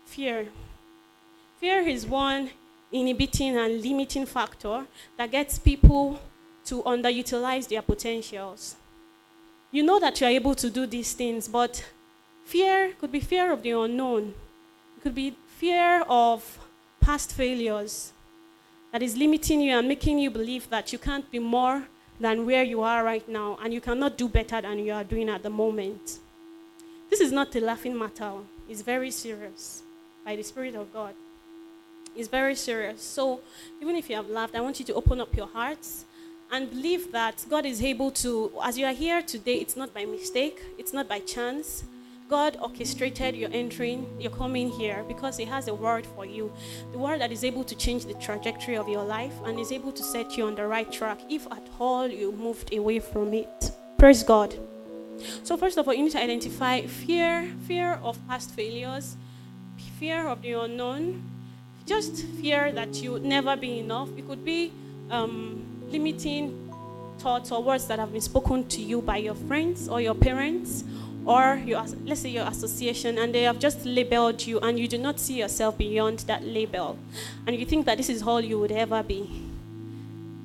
Fear. 0.06 0.46
Fear 1.58 1.80
is 1.88 2.06
one 2.06 2.50
inhibiting 2.92 3.56
and 3.56 3.82
limiting 3.82 4.24
factor 4.24 4.86
that 5.16 5.32
gets 5.32 5.58
people 5.58 6.20
to 6.66 6.80
underutilize 6.84 7.66
their 7.66 7.82
potentials. 7.82 8.76
You 9.70 9.82
know 9.82 10.00
that 10.00 10.20
you're 10.20 10.30
able 10.30 10.54
to 10.54 10.70
do 10.70 10.86
these 10.86 11.12
things, 11.12 11.48
but 11.48 11.84
fear 12.44 12.92
could 12.98 13.12
be 13.12 13.20
fear 13.20 13.52
of 13.52 13.62
the 13.62 13.70
unknown 13.72 14.34
it 14.98 15.02
could 15.02 15.14
be 15.14 15.36
fear 15.46 16.02
of 16.08 16.58
past 17.00 17.32
failures 17.32 18.12
that 18.90 19.00
is 19.00 19.16
limiting 19.16 19.60
you 19.60 19.78
and 19.78 19.86
making 19.86 20.18
you 20.18 20.28
believe 20.28 20.68
that 20.70 20.92
you 20.92 20.98
can't 20.98 21.30
be 21.30 21.38
more 21.38 21.84
than 22.18 22.44
where 22.44 22.64
you 22.64 22.82
are 22.82 23.04
right 23.04 23.28
now 23.28 23.56
and 23.62 23.72
you 23.72 23.80
cannot 23.80 24.18
do 24.18 24.28
better 24.28 24.60
than 24.60 24.80
you 24.80 24.92
are 24.92 25.04
doing 25.04 25.28
at 25.28 25.44
the 25.44 25.50
moment. 25.50 26.18
This 27.08 27.20
is 27.20 27.30
not 27.30 27.54
a 27.54 27.60
laughing 27.60 27.96
matter, 27.96 28.32
it's 28.68 28.82
very 28.82 29.12
serious 29.12 29.82
by 30.24 30.34
the 30.34 30.42
Spirit 30.42 30.74
of 30.74 30.92
God. 30.92 31.14
It's 32.16 32.26
very 32.26 32.56
serious. 32.56 33.00
So, 33.00 33.40
even 33.80 33.94
if 33.94 34.10
you 34.10 34.16
have 34.16 34.28
laughed, 34.28 34.56
I 34.56 34.60
want 34.60 34.80
you 34.80 34.84
to 34.86 34.94
open 34.94 35.20
up 35.20 35.36
your 35.36 35.46
hearts 35.46 36.06
and 36.50 36.70
believe 36.70 37.12
that 37.12 37.44
God 37.48 37.66
is 37.66 37.82
able 37.82 38.10
to, 38.12 38.52
as 38.62 38.78
you 38.78 38.86
are 38.86 38.92
here 38.92 39.22
today, 39.22 39.56
it's 39.56 39.76
not 39.76 39.92
by 39.92 40.04
mistake, 40.04 40.62
it's 40.78 40.92
not 40.92 41.08
by 41.08 41.20
chance 41.20 41.84
God 42.28 42.58
orchestrated 42.60 43.34
your 43.34 43.48
entering, 43.52 44.06
your 44.20 44.30
coming 44.30 44.68
here 44.68 45.02
because 45.08 45.38
He 45.38 45.46
has 45.46 45.66
a 45.68 45.74
word 45.74 46.06
for 46.06 46.26
you. 46.26 46.52
The 46.92 46.98
word 46.98 47.22
that 47.22 47.32
is 47.32 47.42
able 47.42 47.64
to 47.64 47.74
change 47.74 48.04
the 48.04 48.14
trajectory 48.14 48.76
of 48.76 48.86
your 48.86 49.02
life 49.02 49.32
and 49.46 49.58
is 49.58 49.72
able 49.72 49.92
to 49.92 50.02
set 50.02 50.36
you 50.36 50.46
on 50.46 50.54
the 50.54 50.66
right 50.66 50.90
track 50.92 51.20
if 51.30 51.46
at 51.46 51.66
all 51.80 52.06
you 52.06 52.32
moved 52.32 52.74
away 52.74 52.98
from 52.98 53.32
it. 53.32 53.72
Praise 53.96 54.22
God. 54.22 54.54
So, 55.42 55.56
first 55.56 55.78
of 55.78 55.88
all, 55.88 55.94
you 55.94 56.02
need 56.02 56.12
to 56.12 56.22
identify 56.22 56.82
fear 56.82 57.50
fear 57.66 57.98
of 58.02 58.18
past 58.28 58.50
failures, 58.50 59.16
fear 59.98 60.28
of 60.28 60.42
the 60.42 60.52
unknown, 60.52 61.22
just 61.86 62.24
fear 62.40 62.72
that 62.72 63.02
you 63.02 63.12
would 63.12 63.24
never 63.24 63.56
be 63.56 63.78
enough. 63.78 64.10
It 64.18 64.28
could 64.28 64.44
be 64.44 64.70
um, 65.10 65.64
limiting 65.90 66.70
thoughts 67.18 67.50
or 67.50 67.62
words 67.62 67.86
that 67.88 67.98
have 67.98 68.12
been 68.12 68.20
spoken 68.20 68.66
to 68.68 68.80
you 68.80 69.00
by 69.02 69.16
your 69.16 69.34
friends 69.34 69.88
or 69.88 70.00
your 70.00 70.14
parents 70.14 70.84
or 71.24 71.60
your, 71.66 71.84
let's 72.04 72.20
say 72.20 72.30
your 72.30 72.46
association, 72.46 73.18
and 73.18 73.34
they 73.34 73.42
have 73.42 73.58
just 73.58 73.84
labeled 73.84 74.46
you, 74.46 74.58
and 74.60 74.78
you 74.78 74.88
do 74.88 74.96
not 74.96 75.20
see 75.20 75.38
yourself 75.40 75.76
beyond 75.76 76.20
that 76.20 76.42
label, 76.42 76.98
and 77.46 77.54
you 77.54 77.66
think 77.66 77.84
that 77.84 77.98
this 77.98 78.08
is 78.08 78.22
all 78.22 78.40
you 78.40 78.58
would 78.58 78.72
ever 78.72 79.02
be. 79.02 79.28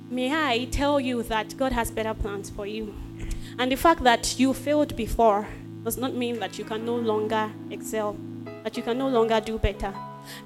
May 0.09 0.33
I 0.33 0.65
tell 0.65 0.99
you 0.99 1.23
that 1.23 1.55
God 1.57 1.71
has 1.71 1.89
better 1.89 2.13
plans 2.13 2.49
for 2.49 2.67
you. 2.67 2.93
And 3.57 3.71
the 3.71 3.77
fact 3.77 4.03
that 4.03 4.37
you 4.37 4.53
failed 4.53 4.95
before 4.97 5.47
does 5.83 5.97
not 5.97 6.15
mean 6.15 6.39
that 6.39 6.59
you 6.59 6.65
can 6.65 6.85
no 6.85 6.95
longer 6.95 7.51
excel, 7.71 8.17
that 8.63 8.75
you 8.75 8.83
can 8.83 8.97
no 8.97 9.07
longer 9.07 9.39
do 9.39 9.57
better. 9.57 9.93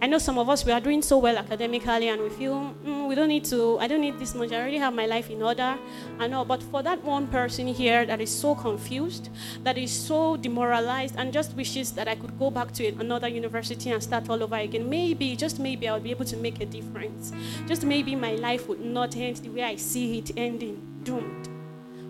I 0.01 0.07
know 0.07 0.17
some 0.17 0.37
of 0.37 0.49
us, 0.49 0.65
we 0.65 0.71
are 0.71 0.79
doing 0.79 1.01
so 1.01 1.17
well 1.17 1.37
academically 1.37 2.09
and 2.09 2.21
we 2.21 2.29
feel, 2.29 2.73
mm, 2.85 3.07
we 3.07 3.15
don't 3.15 3.27
need 3.29 3.45
to, 3.45 3.79
I 3.79 3.87
don't 3.87 4.01
need 4.01 4.19
this 4.19 4.35
much. 4.35 4.51
I 4.51 4.57
already 4.57 4.77
have 4.77 4.93
my 4.93 5.05
life 5.05 5.29
in 5.29 5.41
order. 5.41 5.77
I 6.19 6.27
know. 6.27 6.45
But 6.45 6.61
for 6.63 6.83
that 6.83 7.03
one 7.03 7.27
person 7.27 7.67
here 7.67 8.05
that 8.05 8.21
is 8.21 8.29
so 8.29 8.55
confused, 8.55 9.29
that 9.63 9.77
is 9.77 9.91
so 9.91 10.37
demoralized, 10.37 11.15
and 11.17 11.33
just 11.33 11.55
wishes 11.55 11.91
that 11.93 12.07
I 12.07 12.15
could 12.15 12.37
go 12.37 12.49
back 12.49 12.71
to 12.73 12.87
another 12.99 13.27
university 13.27 13.91
and 13.91 14.01
start 14.01 14.29
all 14.29 14.41
over 14.43 14.55
again, 14.55 14.89
maybe, 14.89 15.35
just 15.35 15.59
maybe, 15.59 15.87
I 15.87 15.93
would 15.93 16.03
be 16.03 16.11
able 16.11 16.25
to 16.25 16.37
make 16.37 16.61
a 16.61 16.65
difference. 16.65 17.31
Just 17.67 17.83
maybe 17.83 18.15
my 18.15 18.33
life 18.35 18.67
would 18.67 18.83
not 18.83 19.15
end 19.15 19.37
the 19.37 19.49
way 19.49 19.63
I 19.63 19.75
see 19.75 20.19
it 20.19 20.31
ending, 20.37 20.81
doomed. 21.03 21.49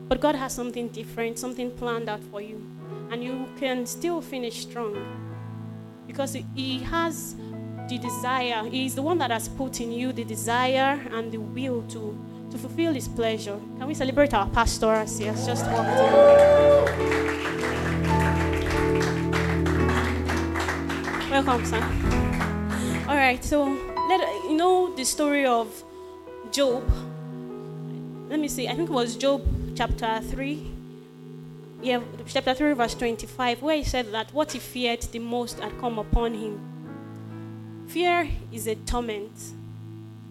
But 0.07 0.21
God 0.21 0.35
has 0.35 0.53
something 0.53 0.87
different, 0.89 1.37
something 1.37 1.71
planned 1.71 2.07
out 2.09 2.23
for 2.31 2.41
you. 2.41 2.65
And 3.11 3.23
you 3.23 3.47
can 3.57 3.85
still 3.85 4.21
finish 4.21 4.61
strong. 4.61 4.95
Because 6.07 6.37
He 6.55 6.79
has 6.79 7.35
the 7.87 7.97
desire. 7.97 8.63
He 8.69 8.85
is 8.85 8.95
the 8.95 9.01
one 9.01 9.17
that 9.19 9.31
has 9.31 9.47
put 9.47 9.79
in 9.79 9.91
you 9.91 10.11
the 10.11 10.25
desire 10.25 10.99
and 11.11 11.31
the 11.31 11.37
will 11.37 11.83
to, 11.83 12.17
to 12.51 12.57
fulfill 12.57 12.93
His 12.93 13.07
pleasure. 13.07 13.57
Can 13.77 13.87
we 13.87 13.93
celebrate 13.93 14.33
our 14.33 14.47
pastor 14.49 14.91
as 14.91 15.17
he 15.17 15.25
has 15.25 15.45
just 15.45 15.65
walked 15.67 15.89
in? 15.89 16.11
Welcome, 21.31 21.65
sir. 21.65 21.81
All 23.07 23.15
right, 23.15 23.43
so 23.43 23.63
let 24.09 24.21
you 24.45 24.57
know 24.57 24.93
the 24.95 25.05
story 25.05 25.45
of 25.45 25.83
Job. 26.51 26.83
Let 28.29 28.39
me 28.39 28.49
see. 28.49 28.67
I 28.67 28.75
think 28.75 28.89
it 28.89 28.93
was 28.93 29.15
Job 29.15 29.43
chapter 29.75 30.19
three. 30.23 30.71
Yeah, 31.79 32.01
chapter 32.25 32.55
3, 32.55 32.73
verse 32.73 32.95
25, 32.95 33.61
where 33.61 33.77
he 33.77 33.83
said 33.83 34.11
that 34.11 34.33
what 34.33 34.51
he 34.51 34.57
feared 34.57 35.03
the 35.03 35.19
most 35.19 35.59
had 35.59 35.79
come 35.79 35.99
upon 35.99 36.33
him 36.33 36.76
Fear 37.87 38.29
is 38.51 38.67
a 38.67 38.75
torment. 38.75 39.31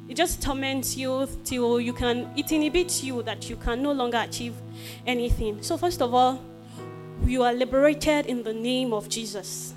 It 0.09 0.15
just 0.15 0.43
torments 0.43 0.97
you 0.97 1.29
till 1.45 1.81
you 1.81 1.93
can, 1.93 2.31
it 2.37 2.53
inhibits 2.53 3.03
you 3.03 3.23
that 3.23 3.51
you 3.51 3.57
can 3.57 3.83
no 3.83 3.93
longer 3.93 4.19
achieve 4.19 4.55
anything. 5.07 5.63
So, 5.63 5.77
first 5.77 6.01
of 6.01 6.15
all, 6.15 6.41
you 7.25 7.43
are 7.43 7.53
liberated 7.53 8.27
in 8.27 8.43
the 8.43 8.53
name 8.53 8.93
of 8.93 9.09
Jesus. 9.09 9.75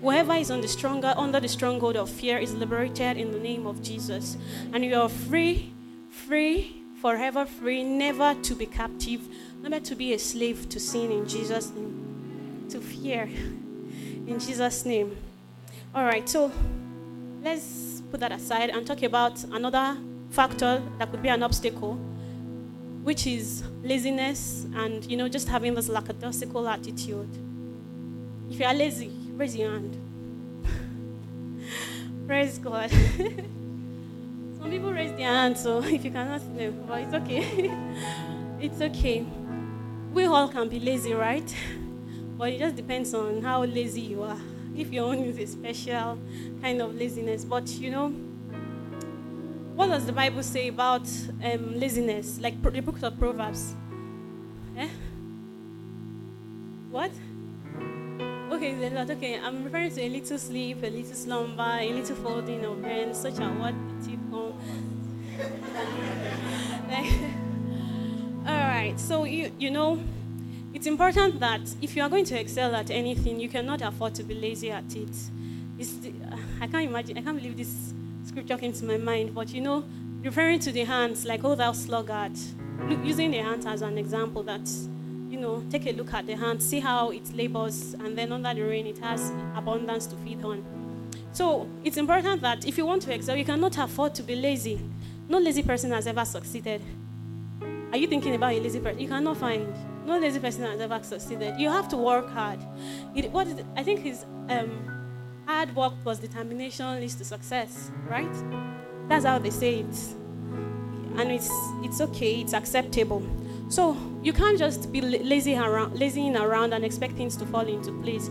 Whoever 0.00 0.32
is 0.34 0.50
on 0.50 0.62
the 0.62 0.68
stronger, 0.68 1.12
under 1.16 1.40
the 1.40 1.48
stronghold 1.48 1.96
of 1.96 2.08
fear 2.08 2.38
is 2.38 2.54
liberated 2.54 3.18
in 3.18 3.32
the 3.32 3.38
name 3.38 3.66
of 3.66 3.82
Jesus. 3.82 4.38
And 4.72 4.82
you 4.84 4.96
are 4.96 5.10
free, 5.10 5.72
free, 6.10 6.82
forever 7.00 7.44
free, 7.44 7.84
never 7.84 8.34
to 8.42 8.54
be 8.54 8.66
captive, 8.66 9.20
never 9.62 9.78
to 9.80 9.94
be 9.94 10.14
a 10.14 10.18
slave 10.18 10.68
to 10.70 10.80
sin 10.80 11.10
in 11.10 11.28
Jesus' 11.28 11.70
name, 11.70 12.66
to 12.70 12.80
fear 12.80 13.28
in 14.26 14.38
Jesus' 14.38 14.84
name. 14.84 15.16
All 15.94 16.04
right, 16.04 16.28
so 16.28 16.50
let's 17.42 18.02
put 18.10 18.20
that 18.20 18.32
aside 18.32 18.70
and 18.70 18.86
talk 18.86 19.02
about 19.02 19.42
another 19.44 19.96
factor 20.30 20.82
that 20.98 21.10
could 21.10 21.22
be 21.22 21.28
an 21.28 21.42
obstacle, 21.42 21.94
which 23.02 23.26
is 23.26 23.64
laziness 23.82 24.66
and 24.74 25.04
you 25.10 25.16
know 25.16 25.28
just 25.28 25.48
having 25.48 25.74
this 25.74 25.88
lackadaisical 25.88 26.68
attitude. 26.68 27.28
If 28.50 28.60
you 28.60 28.66
are 28.66 28.74
lazy, 28.74 29.10
raise 29.34 29.56
your 29.56 29.70
hand. 29.70 29.96
Praise 32.26 32.58
God. 32.58 32.90
Some 34.58 34.70
people 34.70 34.92
raise 34.92 35.12
their 35.12 35.28
hand, 35.28 35.56
so 35.56 35.78
if 35.82 36.04
you 36.04 36.10
cannot 36.10 36.40
see 36.40 36.52
them, 36.52 36.84
but 36.86 37.00
it's 37.00 37.14
okay. 37.14 37.70
it's 38.60 38.80
okay. 38.80 39.26
We 40.12 40.24
all 40.26 40.48
can 40.48 40.68
be 40.68 40.80
lazy, 40.80 41.14
right? 41.14 41.54
But 42.36 42.50
it 42.50 42.58
just 42.58 42.76
depends 42.76 43.14
on 43.14 43.42
how 43.42 43.64
lazy 43.64 44.00
you 44.00 44.22
are 44.22 44.38
if 44.80 44.92
your 44.92 45.06
own 45.06 45.18
is 45.24 45.38
a 45.38 45.46
special 45.46 46.18
kind 46.62 46.80
of 46.80 46.94
laziness. 46.94 47.44
But 47.44 47.68
you 47.68 47.90
know, 47.90 48.08
what 49.74 49.88
does 49.88 50.06
the 50.06 50.12
Bible 50.12 50.42
say 50.42 50.68
about 50.68 51.08
um, 51.44 51.78
laziness? 51.78 52.40
Like 52.40 52.62
the 52.62 52.80
book 52.80 53.02
of 53.02 53.18
Proverbs. 53.18 53.74
Eh? 54.76 54.88
What? 56.90 57.10
Okay, 58.50 58.74
then 58.74 58.94
lot. 58.94 59.10
Okay, 59.10 59.38
I'm 59.38 59.64
referring 59.64 59.92
to 59.94 60.02
a 60.02 60.08
little 60.08 60.38
sleep, 60.38 60.82
a 60.82 60.90
little 60.90 61.14
slumber, 61.14 61.78
a 61.80 61.92
little 61.92 62.16
folding 62.16 62.64
of 62.64 62.82
hands, 62.82 63.18
such 63.18 63.34
as 63.34 63.58
what 63.58 63.74
the 64.02 64.16
like, 66.90 67.12
all 68.46 68.64
right. 68.68 68.94
So 68.98 69.24
you 69.24 69.52
you 69.58 69.70
know 69.70 70.00
it's 70.80 70.86
important 70.86 71.38
that 71.40 71.60
if 71.82 71.94
you 71.94 72.02
are 72.02 72.08
going 72.08 72.24
to 72.24 72.40
excel 72.40 72.74
at 72.74 72.90
anything, 72.90 73.38
you 73.38 73.50
cannot 73.50 73.82
afford 73.82 74.14
to 74.14 74.22
be 74.22 74.32
lazy 74.32 74.70
at 74.70 74.96
it. 74.96 75.12
The, 75.76 76.10
I 76.58 76.66
can't 76.68 76.88
imagine, 76.88 77.18
I 77.18 77.20
can't 77.20 77.36
believe 77.36 77.58
this 77.58 77.92
scripture 78.24 78.56
came 78.56 78.72
to 78.72 78.84
my 78.86 78.96
mind, 78.96 79.34
but 79.34 79.52
you 79.52 79.60
know, 79.60 79.84
referring 80.22 80.58
to 80.60 80.72
the 80.72 80.84
hands, 80.84 81.26
like, 81.26 81.44
oh, 81.44 81.54
thou 81.54 81.72
sluggard, 81.72 82.32
using 83.04 83.30
the 83.30 83.36
hands 83.36 83.66
as 83.66 83.82
an 83.82 83.98
example 83.98 84.42
that 84.44 84.66
you 85.28 85.38
know 85.38 85.62
take 85.70 85.86
a 85.86 85.92
look 85.92 86.14
at 86.14 86.26
the 86.26 86.32
ant 86.32 86.62
see 86.62 86.80
how 86.80 87.10
it 87.10 87.30
labors 87.34 87.92
and 87.92 88.16
then 88.16 88.32
under 88.32 88.54
the 88.54 88.62
rain 88.62 88.86
it 88.86 88.96
has 88.98 89.30
abundance 89.54 90.06
to 90.06 90.16
feed 90.16 90.42
on. 90.42 90.64
So 91.32 91.68
it's 91.84 91.98
important 91.98 92.40
that 92.40 92.66
if 92.66 92.78
you 92.78 92.86
want 92.86 93.02
to 93.02 93.14
excel 93.14 93.36
you 93.36 93.44
cannot 93.44 93.76
afford 93.76 94.14
to 94.14 94.22
be 94.22 94.34
lazy. 94.34 94.80
No 95.28 95.36
lazy 95.36 95.62
person 95.62 95.90
has 95.92 96.06
ever 96.06 96.24
succeeded. 96.24 96.80
Are 97.92 97.98
you 97.98 98.06
thinking 98.06 98.34
about 98.34 98.54
a 98.54 98.60
lazy 98.60 98.80
person 98.80 98.98
you 98.98 99.08
cannot 99.08 99.36
find 99.36 99.68
no 100.10 100.18
lazy 100.18 100.40
person 100.40 100.64
has 100.64 100.80
ever 100.80 101.00
succeeded 101.02 101.54
you 101.58 101.70
have 101.70 101.88
to 101.88 101.96
work 101.96 102.28
hard. 102.30 102.58
It, 103.14 103.30
what 103.30 103.46
is 103.46 103.58
it? 103.58 103.66
i 103.76 103.82
think 103.82 104.04
is 104.04 104.24
um, 104.48 104.70
hard 105.46 105.74
work 105.76 105.94
plus 106.02 106.18
determination 106.18 107.00
leads 107.00 107.14
to 107.16 107.24
success 107.24 107.90
right? 108.08 108.34
That's 109.08 109.24
how 109.24 109.38
they 109.38 109.50
say 109.50 109.80
it. 109.80 109.96
And 111.18 111.32
it's 111.32 111.50
it's 111.82 112.00
okay. 112.00 112.40
It's 112.40 112.54
acceptable. 112.54 113.22
So 113.68 113.96
you 114.22 114.32
can't 114.32 114.58
just 114.58 114.92
be 114.92 115.00
lazy 115.00 115.56
around 115.56 115.98
lazying 115.98 116.36
around 116.36 116.72
and 116.72 116.84
expect 116.84 117.14
things 117.14 117.36
to 117.36 117.46
fall 117.46 117.66
into 117.66 117.92
place. 118.02 118.30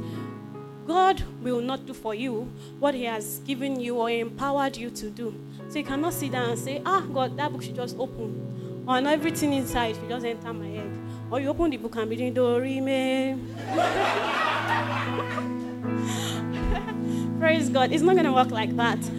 God 0.88 1.22
will 1.42 1.62
not 1.62 1.86
do 1.86 1.94
for 1.94 2.16
you 2.16 2.52
what 2.80 2.94
he 2.96 3.04
has 3.04 3.40
given 3.40 3.80
you 3.80 3.98
or 3.98 4.10
empowered 4.10 4.76
you 4.78 4.90
to 4.92 5.10
do. 5.10 5.36
So 5.70 5.80
you 5.80 5.86
cannot 5.86 6.14
sit 6.14 6.32
down 6.32 6.50
and 6.52 6.60
say 6.60 6.82
ah 6.86 7.02
god 7.14 7.38
that 7.38 7.52
book 7.52 7.62
should 7.62 7.76
just 7.76 7.98
open 7.98 8.86
or 8.88 8.98
everything 8.98 9.54
inside 9.54 9.96
should 9.96 10.10
just 10.10 10.26
enter 10.26 10.54
my 10.54 10.68
head 10.68 10.99
or 11.32 11.40
you 11.40 11.50
open 11.50 11.72
the 11.72 11.78
book 11.78 11.96
and 11.96 12.10
be 12.10 12.16
doing 12.16 12.34
dorime 12.34 13.40
praise 17.40 17.70
god 17.70 17.92
it's 17.92 18.04
not 18.04 18.14
going 18.14 18.26
to 18.26 18.34
work 18.34 18.52
like 18.52 18.76
that 18.76 19.00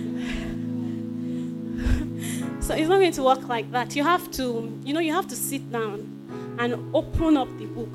so 2.60 2.74
it's 2.74 2.88
not 2.88 3.00
going 3.00 3.12
to 3.12 3.22
work 3.22 3.48
like 3.48 3.70
that. 3.72 3.96
You 3.96 4.04
have 4.04 4.30
to, 4.32 4.78
you 4.84 4.92
know, 4.92 5.00
you 5.00 5.12
have 5.12 5.26
to 5.28 5.34
sit 5.34 5.70
down 5.72 6.56
and 6.58 6.94
open 6.94 7.36
up 7.36 7.48
the 7.58 7.66
book 7.66 7.92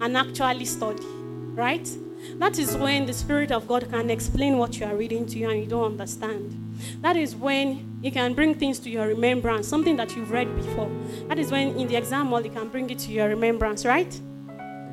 and 0.00 0.16
actually 0.16 0.66
study, 0.66 1.06
right? 1.54 1.88
That 2.34 2.58
is 2.58 2.76
when 2.76 3.06
the 3.06 3.14
Spirit 3.14 3.50
of 3.50 3.66
God 3.66 3.88
can 3.88 4.10
explain 4.10 4.58
what 4.58 4.78
you 4.78 4.84
are 4.84 4.94
reading 4.94 5.24
to 5.26 5.38
you 5.38 5.48
and 5.48 5.60
you 5.60 5.66
don't 5.66 5.92
understand. 5.92 6.69
That 7.00 7.16
is 7.16 7.34
when 7.36 7.98
you 8.02 8.10
can 8.10 8.34
bring 8.34 8.54
things 8.54 8.78
to 8.80 8.90
your 8.90 9.06
remembrance, 9.06 9.68
something 9.68 9.96
that 9.96 10.14
you've 10.16 10.30
read 10.30 10.54
before. 10.56 10.90
That 11.28 11.38
is 11.38 11.50
when 11.50 11.76
in 11.76 11.88
the 11.88 11.96
exam 11.96 12.26
hall 12.28 12.40
you 12.44 12.50
can 12.50 12.68
bring 12.68 12.88
it 12.90 12.98
to 13.00 13.12
your 13.12 13.28
remembrance, 13.28 13.84
right? 13.84 14.12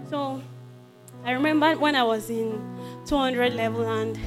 So 0.10 0.42
I 1.24 1.32
remember 1.32 1.76
when 1.78 1.96
I 1.96 2.04
was 2.04 2.30
in 2.30 2.62
200 3.06 3.54
level 3.54 3.86
and 3.88 4.18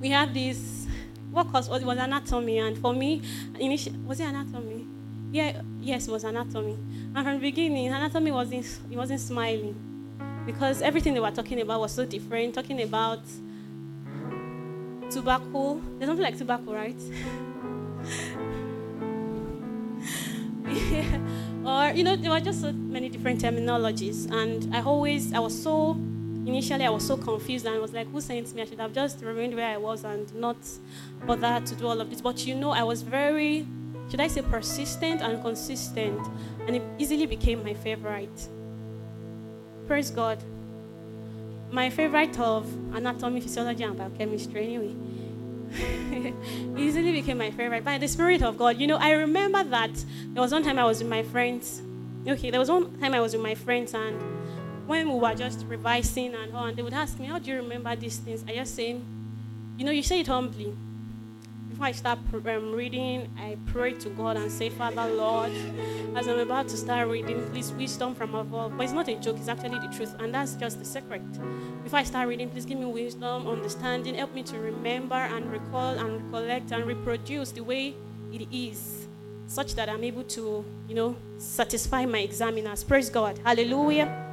we 0.00 0.10
had 0.10 0.34
this 0.34 0.86
what 1.30 1.50
course 1.50 1.68
was 1.68 1.82
it 1.82 1.86
was 1.86 1.98
anatomy 1.98 2.58
and 2.58 2.78
for 2.78 2.94
me 2.94 3.20
initially 3.58 3.98
was 3.98 4.20
it 4.20 4.28
anatomy 4.28 4.86
yeah 5.32 5.60
yes 5.80 6.06
it 6.06 6.10
was 6.12 6.22
anatomy 6.22 6.74
and 6.74 7.14
from 7.14 7.34
the 7.34 7.40
beginning 7.40 7.88
anatomy 7.88 8.30
wasn't 8.30 8.64
it 8.90 8.96
wasn't 8.96 9.18
smiling 9.18 9.74
because 10.46 10.80
everything 10.80 11.12
they 11.12 11.18
were 11.18 11.30
talking 11.32 11.60
about 11.60 11.80
was 11.80 11.92
so 11.92 12.04
different 12.04 12.54
talking 12.54 12.82
about 12.82 13.20
tobacco 15.14 15.80
there's 15.98 16.08
something 16.08 16.24
like 16.24 16.36
tobacco 16.36 16.74
right 16.74 17.00
yeah. 20.66 21.18
or 21.90 21.94
you 21.94 22.04
know 22.04 22.16
there 22.16 22.30
were 22.30 22.40
just 22.40 22.60
so 22.60 22.72
many 22.72 23.08
different 23.08 23.40
terminologies 23.40 24.30
and 24.30 24.74
i 24.74 24.82
always 24.82 25.32
i 25.32 25.38
was 25.38 25.54
so 25.62 25.96
initially 26.46 26.84
I 26.84 26.90
was 26.90 27.06
so 27.06 27.16
confused 27.16 27.66
and 27.66 27.74
I 27.74 27.78
was 27.78 27.92
like, 27.92 28.10
who 28.10 28.20
sent 28.20 28.54
me? 28.54 28.62
I 28.62 28.64
should 28.64 28.80
have 28.80 28.92
just 28.92 29.22
remained 29.22 29.54
where 29.54 29.68
I 29.68 29.76
was 29.76 30.04
and 30.04 30.32
not 30.34 30.56
bother 31.26 31.64
to 31.64 31.74
do 31.74 31.86
all 31.86 32.00
of 32.00 32.10
this. 32.10 32.20
But 32.20 32.46
you 32.46 32.54
know, 32.54 32.70
I 32.70 32.82
was 32.82 33.02
very, 33.02 33.66
should 34.10 34.20
I 34.20 34.28
say, 34.28 34.42
persistent 34.42 35.22
and 35.22 35.40
consistent, 35.42 36.20
and 36.66 36.76
it 36.76 36.82
easily 36.98 37.26
became 37.26 37.62
my 37.64 37.74
favorite. 37.74 38.48
Praise 39.86 40.10
God. 40.10 40.42
My 41.70 41.90
favorite 41.90 42.38
of 42.38 42.72
anatomy, 42.94 43.40
physiology, 43.40 43.84
and 43.84 43.96
biochemistry, 43.96 44.64
anyway. 44.64 44.94
easily 46.76 47.12
became 47.12 47.38
my 47.38 47.50
favorite 47.50 47.84
by 47.84 47.98
the 47.98 48.08
Spirit 48.08 48.42
of 48.42 48.56
God. 48.56 48.78
You 48.78 48.86
know, 48.86 48.96
I 48.96 49.12
remember 49.12 49.64
that 49.64 50.04
there 50.32 50.42
was 50.42 50.52
one 50.52 50.62
time 50.62 50.78
I 50.78 50.84
was 50.84 51.00
with 51.00 51.08
my 51.08 51.22
friends. 51.22 51.82
Okay, 52.26 52.50
there 52.50 52.60
was 52.60 52.70
one 52.70 52.98
time 53.00 53.14
I 53.14 53.20
was 53.20 53.32
with 53.32 53.42
my 53.42 53.54
friends 53.54 53.94
and 53.94 54.20
when 54.86 55.10
we 55.10 55.18
were 55.18 55.34
just 55.34 55.64
revising 55.66 56.34
and 56.34 56.54
all, 56.54 56.66
and 56.66 56.76
they 56.76 56.82
would 56.82 56.94
ask 56.94 57.18
me, 57.18 57.26
How 57.26 57.38
do 57.38 57.50
you 57.50 57.56
remember 57.56 57.94
these 57.96 58.18
things? 58.18 58.44
I 58.46 58.54
just 58.54 58.74
say, 58.74 59.00
You 59.78 59.84
know, 59.84 59.90
you 59.90 60.02
say 60.02 60.20
it 60.20 60.26
humbly. 60.26 60.74
Before 61.74 61.86
I 61.86 61.92
start 61.92 62.20
um, 62.32 62.72
reading, 62.72 63.28
I 63.36 63.56
pray 63.66 63.94
to 63.94 64.08
God 64.10 64.36
and 64.36 64.48
say, 64.48 64.70
Father, 64.70 65.12
Lord, 65.12 65.50
as 66.14 66.28
I'm 66.28 66.38
about 66.38 66.68
to 66.68 66.76
start 66.76 67.08
reading, 67.08 67.44
please 67.50 67.72
wisdom 67.72 68.14
from 68.14 68.36
above. 68.36 68.76
But 68.76 68.84
it's 68.84 68.92
not 68.92 69.08
a 69.08 69.16
joke, 69.16 69.38
it's 69.38 69.48
actually 69.48 69.80
the 69.80 69.88
truth, 69.88 70.14
and 70.20 70.32
that's 70.32 70.54
just 70.54 70.78
the 70.78 70.84
secret. 70.84 71.24
Before 71.82 71.98
I 71.98 72.04
start 72.04 72.28
reading, 72.28 72.48
please 72.48 72.64
give 72.64 72.78
me 72.78 72.84
wisdom, 72.84 73.48
understanding, 73.48 74.14
help 74.14 74.32
me 74.34 74.44
to 74.44 74.58
remember 74.60 75.16
and 75.16 75.50
recall 75.50 75.98
and 75.98 76.32
recollect 76.32 76.70
and 76.70 76.86
reproduce 76.86 77.50
the 77.50 77.62
way 77.62 77.96
it 78.32 78.46
is, 78.52 79.08
such 79.48 79.74
that 79.74 79.88
I'm 79.88 80.04
able 80.04 80.22
to, 80.22 80.64
you 80.88 80.94
know, 80.94 81.16
satisfy 81.38 82.06
my 82.06 82.18
examiners. 82.18 82.84
Praise 82.84 83.10
God. 83.10 83.40
Hallelujah. 83.42 84.24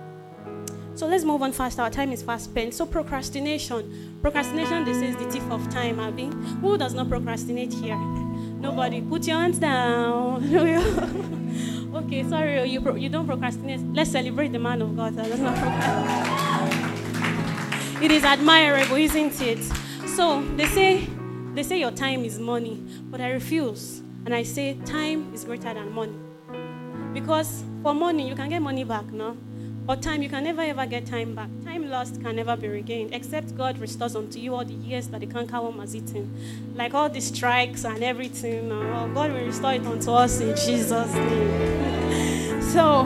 So 0.94 1.08
let's 1.08 1.24
move 1.24 1.42
on 1.42 1.54
fast. 1.54 1.80
Our 1.80 1.90
time 1.90 2.12
is 2.12 2.22
fast 2.22 2.46
spent. 2.46 2.76
So 2.76 2.86
procrastination. 2.86 4.11
Procrastination, 4.22 4.86
this 4.86 4.98
is 4.98 5.16
the 5.16 5.26
thief 5.32 5.50
of 5.50 5.68
time, 5.72 6.00
Abby. 6.00 6.30
Who 6.62 6.78
does 6.78 6.94
not 6.94 7.10
procrastinate 7.10 7.74
here? 7.74 7.98
Nobody. 7.98 9.02
Put 9.02 9.26
your 9.26 9.40
hands 9.40 9.58
down. 9.58 10.44
okay, 11.96 12.24
sorry, 12.30 12.60
oh, 12.60 12.64
you, 12.64 12.82
pro- 12.82 12.94
you 12.96 13.10
don't 13.10 13.26
procrastinate. 13.26 13.80
Let's 13.94 14.12
celebrate 14.12 14.52
the 14.52 14.60
man 14.60 14.84
of 14.84 14.96
God 14.96 15.16
that 15.16 15.28
does 15.28 15.40
not 15.40 15.58
procrastinate. 15.58 18.04
it 18.04 18.12
is 18.12 18.24
admirable, 18.24 18.98
isn't 18.98 19.42
it? 19.42 19.64
So 20.16 20.44
they 20.56 20.68
say 20.68 21.08
they 21.56 21.64
say 21.64 21.80
your 21.80 21.92
time 21.92 22.24
is 22.24 22.38
money, 22.38 22.76
but 23.10 23.22
I 23.22 23.32
refuse. 23.32 24.04
And 24.26 24.36
I 24.36 24.44
say 24.44 24.76
time 24.86 25.34
is 25.34 25.46
greater 25.46 25.74
than 25.74 25.94
money. 25.94 26.14
Because 27.12 27.64
for 27.82 27.96
money, 27.96 28.30
you 28.30 28.36
can 28.36 28.50
get 28.50 28.62
money 28.62 28.84
back, 28.84 29.12
no? 29.12 29.36
Or 29.92 29.98
time, 29.98 30.24
you 30.24 30.30
can 30.30 30.46
never 30.46 30.62
ever 30.62 30.86
get 30.86 31.06
time 31.06 31.36
back. 31.36 31.50
Time 31.66 31.90
lost 31.90 32.22
can 32.22 32.38
never 32.38 32.56
be 32.56 32.70
regained, 32.70 33.14
except 33.14 33.58
God 33.58 33.78
restores 33.78 34.16
unto 34.16 34.40
you 34.40 34.56
all 34.56 34.64
the 34.64 34.74
years 34.74 35.10
that 35.10 35.20
the 35.20 35.28
cankerworm 35.28 35.82
has 35.82 35.94
eaten. 35.94 36.34
Like 36.76 36.94
all 36.94 37.10
the 37.10 37.20
strikes 37.20 37.84
and 37.84 38.02
everything, 38.02 38.72
uh, 38.72 39.08
God 39.14 39.34
will 39.34 39.44
restore 39.46 39.74
it 39.74 39.86
unto 39.86 40.12
us 40.12 40.40
in 40.40 40.56
Jesus' 40.56 41.14
name. 41.14 42.62
so, 42.72 43.04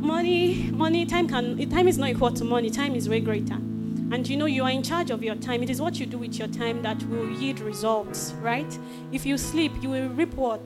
money, 0.00 0.68
money, 0.72 1.06
time 1.06 1.28
can, 1.28 1.70
time 1.70 1.86
is 1.86 1.98
not 1.98 2.08
equal 2.08 2.32
to 2.32 2.42
money. 2.42 2.68
Time 2.68 2.96
is 2.96 3.08
way 3.08 3.20
greater. 3.20 3.54
And 3.54 4.28
you 4.28 4.36
know, 4.36 4.46
you 4.46 4.64
are 4.64 4.72
in 4.72 4.82
charge 4.82 5.12
of 5.12 5.22
your 5.22 5.36
time. 5.36 5.62
It 5.62 5.70
is 5.70 5.80
what 5.80 6.00
you 6.00 6.06
do 6.06 6.18
with 6.18 6.36
your 6.36 6.48
time 6.48 6.82
that 6.82 7.00
will 7.04 7.30
yield 7.30 7.60
results, 7.60 8.34
right? 8.40 8.76
If 9.12 9.24
you 9.24 9.38
sleep, 9.38 9.70
you 9.82 9.88
will 9.88 10.08
reap 10.08 10.34
what? 10.34 10.62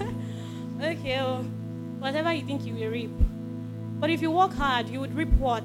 okay, 0.98 1.16
well, 1.16 1.42
whatever 1.98 2.32
you 2.32 2.44
think 2.44 2.64
you 2.64 2.74
will 2.74 2.88
reap. 2.88 3.10
But 4.00 4.10
if 4.10 4.22
you 4.22 4.30
work 4.30 4.52
hard, 4.52 4.88
you 4.88 5.00
would 5.00 5.14
reap 5.14 5.32
what? 5.34 5.64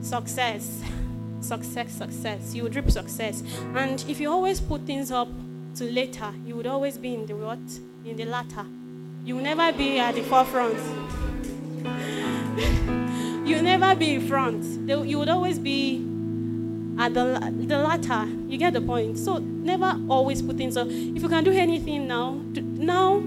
Success. 0.00 0.82
Success, 1.40 1.92
success. 1.92 2.54
You 2.54 2.64
would 2.64 2.74
reap 2.74 2.90
success. 2.90 3.42
And 3.74 4.04
if 4.08 4.18
you 4.18 4.30
always 4.30 4.60
put 4.60 4.82
things 4.82 5.12
up 5.12 5.28
to 5.76 5.84
later, 5.84 6.32
you 6.44 6.56
would 6.56 6.66
always 6.66 6.98
be 6.98 7.14
in 7.14 7.26
the 7.26 7.36
what? 7.36 7.58
In 8.04 8.16
the 8.16 8.24
latter. 8.24 8.66
You 9.24 9.36
will 9.36 9.42
never 9.42 9.72
be 9.72 9.98
at 9.98 10.16
the 10.16 10.22
forefront. 10.22 10.74
you 13.46 13.56
will 13.56 13.62
never 13.62 13.94
be 13.94 14.14
in 14.14 14.26
front. 14.26 14.64
You 14.88 15.18
would 15.18 15.28
always 15.28 15.58
be 15.58 15.98
at 16.98 17.14
the, 17.14 17.52
the 17.66 17.78
latter. 17.78 18.26
You 18.48 18.58
get 18.58 18.72
the 18.72 18.80
point. 18.80 19.18
So 19.18 19.38
never 19.38 20.00
always 20.08 20.42
put 20.42 20.56
things 20.56 20.76
up. 20.76 20.88
If 20.88 21.22
you 21.22 21.28
can 21.28 21.44
do 21.44 21.52
anything 21.52 22.08
now, 22.08 22.40
now 22.54 23.22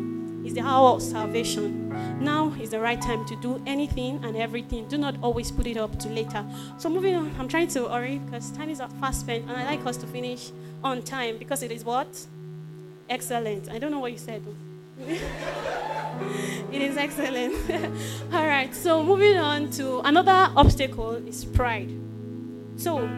is 0.46 0.54
the 0.54 0.62
hour 0.62 0.96
of 0.96 1.02
salvation. 1.02 1.90
Now 2.20 2.54
is 2.60 2.70
the 2.72 2.80
right 2.80 3.02
time 3.02 3.26
to 3.26 3.36
do 3.38 3.62
anything 3.66 4.24
and 4.24 4.36
everything. 4.36 4.88
Do 4.88 4.98
not 4.98 5.16
always 5.22 5.52
put 5.52 5.68
it 5.68 5.78
up 5.78 5.98
to 6.00 6.10
later. 6.10 6.46
So 6.78 6.90
moving 6.90 7.16
on, 7.16 7.34
I'm 7.40 7.48
trying 7.48 7.68
to 7.70 7.88
hurry 7.88 8.20
because 8.20 8.52
time 8.52 8.70
is 8.70 8.80
a 8.80 8.88
fast 9.00 9.22
spent, 9.22 9.50
and 9.50 9.58
I 9.58 9.66
like 9.66 9.86
us 9.86 9.98
to 9.98 10.08
finish 10.08 10.52
on 10.84 11.02
time 11.02 11.38
because 11.38 11.64
it 11.64 11.72
is 11.72 11.84
what? 11.84 12.26
Excellent. 13.10 13.70
I 13.70 13.80
don't 13.80 13.92
know 13.92 14.00
what 14.00 14.12
you 14.12 14.18
said. 14.18 14.44
it 15.00 16.82
is 16.82 16.98
excellent. 16.98 17.56
All 18.34 18.46
right. 18.48 18.74
So 18.76 19.04
moving 19.04 19.38
on 19.38 19.70
to 19.72 20.00
another 20.02 20.52
obstacle 20.56 21.14
is 21.28 21.46
pride. 21.46 21.90
So 22.76 23.10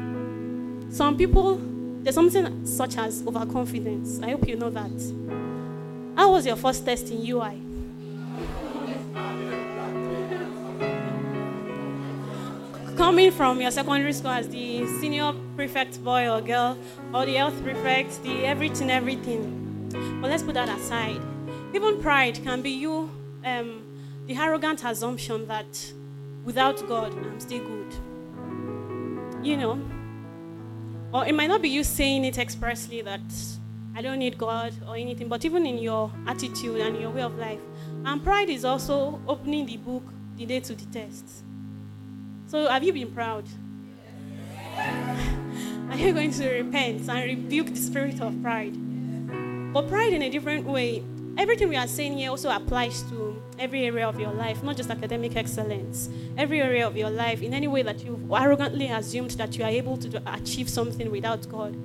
some 0.90 1.18
people 1.18 1.60
there's 2.04 2.16
something 2.16 2.66
such 2.66 2.98
as 2.98 3.24
overconfidence. 3.28 4.20
I 4.24 4.32
hope 4.32 4.48
you 4.48 4.56
know 4.56 4.72
that. 4.72 5.41
How 6.16 6.32
was 6.32 6.46
your 6.46 6.56
first 6.56 6.86
test 6.86 7.10
in 7.10 7.26
UI? 7.26 7.62
Coming 12.98 13.32
from 13.32 13.62
your 13.62 13.72
secondary 13.72 14.14
school 14.14 14.32
as 14.32 14.48
the 14.50 14.86
senior 15.00 15.34
prefect 15.56 16.04
boy 16.04 16.30
or 16.30 16.42
girl, 16.42 16.78
or 17.14 17.26
the 17.26 17.36
health 17.36 17.62
prefect, 17.64 18.22
the 18.24 18.46
everything, 18.46 18.92
everything. 18.92 19.90
But 20.22 20.30
let's 20.30 20.44
put 20.44 20.54
that 20.54 20.70
aside. 20.70 21.22
Even 21.74 22.02
pride 22.02 22.40
can 22.44 22.62
be 22.62 22.72
you, 22.72 23.10
um, 23.44 23.84
the 24.28 24.36
arrogant 24.36 24.84
assumption 24.84 25.48
that 25.48 25.94
without 26.44 26.86
God, 26.88 27.14
I'm 27.14 27.40
still 27.40 27.64
good. 27.66 27.96
You 29.44 29.58
know? 29.58 29.82
Or 31.14 31.26
it 31.26 31.34
might 31.34 31.48
not 31.48 31.62
be 31.62 31.70
you 31.70 31.84
saying 31.84 32.26
it 32.26 32.38
expressly 32.38 33.02
that 33.02 33.22
I 33.96 34.02
don't 34.02 34.20
need 34.20 34.38
God 34.38 34.74
or 34.88 34.96
anything, 34.96 35.28
but 35.28 35.44
even 35.44 35.66
in 35.66 35.78
your 35.78 36.12
attitude 36.26 36.80
and 36.80 36.98
your 37.00 37.10
way 37.10 37.22
of 37.22 37.38
life. 37.38 37.60
And 38.06 38.24
pride 38.24 38.50
is 38.50 38.64
also 38.64 39.20
opening 39.28 39.66
the 39.66 39.78
book 39.78 40.04
the 40.38 40.46
day 40.46 40.60
to 40.62 40.74
the 40.74 40.86
test. 40.86 41.44
So 42.48 42.68
have 42.68 42.84
you 42.84 42.94
been 42.94 43.12
proud? 43.12 43.46
Are 45.92 45.98
you 45.98 46.14
going 46.14 46.32
to 46.32 46.50
repent 46.50 47.10
and 47.10 47.24
rebuke 47.24 47.68
the 47.68 47.76
spirit 47.76 48.22
of 48.22 48.42
pride? 48.42 48.74
But 49.74 49.88
pride 49.90 50.14
in 50.14 50.22
a 50.22 50.30
different 50.30 50.66
way. 50.66 51.04
Everything 51.38 51.70
we 51.70 51.76
are 51.76 51.88
saying 51.88 52.18
here 52.18 52.30
also 52.30 52.50
applies 52.50 53.04
to 53.04 53.31
every 53.62 53.86
area 53.86 54.08
of 54.08 54.20
your 54.20 54.32
life, 54.32 54.64
not 54.64 54.76
just 54.76 54.90
academic 54.90 55.36
excellence. 55.36 56.10
Every 56.38 56.62
area 56.62 56.86
of 56.86 56.98
your 56.98 57.10
life, 57.10 57.42
in 57.42 57.54
any 57.54 57.68
way 57.68 57.84
that 57.84 58.04
you've 58.04 58.32
arrogantly 58.32 58.88
assumed 58.88 59.32
that 59.32 59.58
you 59.58 59.64
are 59.64 59.70
able 59.70 59.98
to 59.98 60.22
achieve 60.26 60.68
something 60.70 61.12
without 61.12 61.48
God 61.48 61.78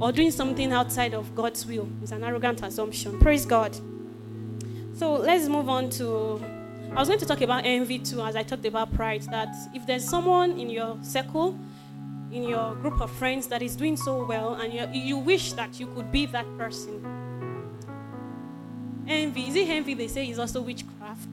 or 0.00 0.12
doing 0.12 0.30
something 0.30 0.72
outside 0.72 1.14
of 1.14 1.34
God's 1.34 1.64
will 1.64 1.88
is 2.02 2.12
an 2.12 2.24
arrogant 2.24 2.62
assumption. 2.62 3.18
Praise 3.20 3.46
God. 3.46 3.74
So 4.94 5.14
let's 5.14 5.48
move 5.48 5.68
on 5.68 5.88
to. 5.90 6.42
I 6.92 6.98
was 6.98 7.08
going 7.08 7.20
to 7.20 7.26
talk 7.26 7.40
about 7.40 7.64
envy 7.64 8.00
too, 8.00 8.20
as 8.20 8.34
I 8.34 8.42
talked 8.42 8.66
about 8.66 8.92
pride. 8.92 9.22
That 9.30 9.54
if 9.72 9.86
there's 9.86 10.04
someone 10.04 10.58
in 10.58 10.68
your 10.68 10.98
circle 11.02 11.56
in 12.32 12.44
your 12.44 12.74
group 12.76 13.00
of 13.00 13.10
friends 13.10 13.48
that 13.48 13.60
is 13.60 13.74
doing 13.76 13.96
so 13.96 14.24
well 14.24 14.54
and 14.54 14.72
you, 14.72 14.88
you 14.92 15.18
wish 15.18 15.52
that 15.54 15.80
you 15.80 15.86
could 15.94 16.12
be 16.12 16.26
that 16.26 16.46
person. 16.56 17.19
Envy, 19.10 19.48
is 19.48 19.56
it 19.56 19.68
envy 19.68 19.94
they 19.94 20.06
say 20.06 20.28
is 20.28 20.38
also 20.38 20.62
witchcraft? 20.62 21.28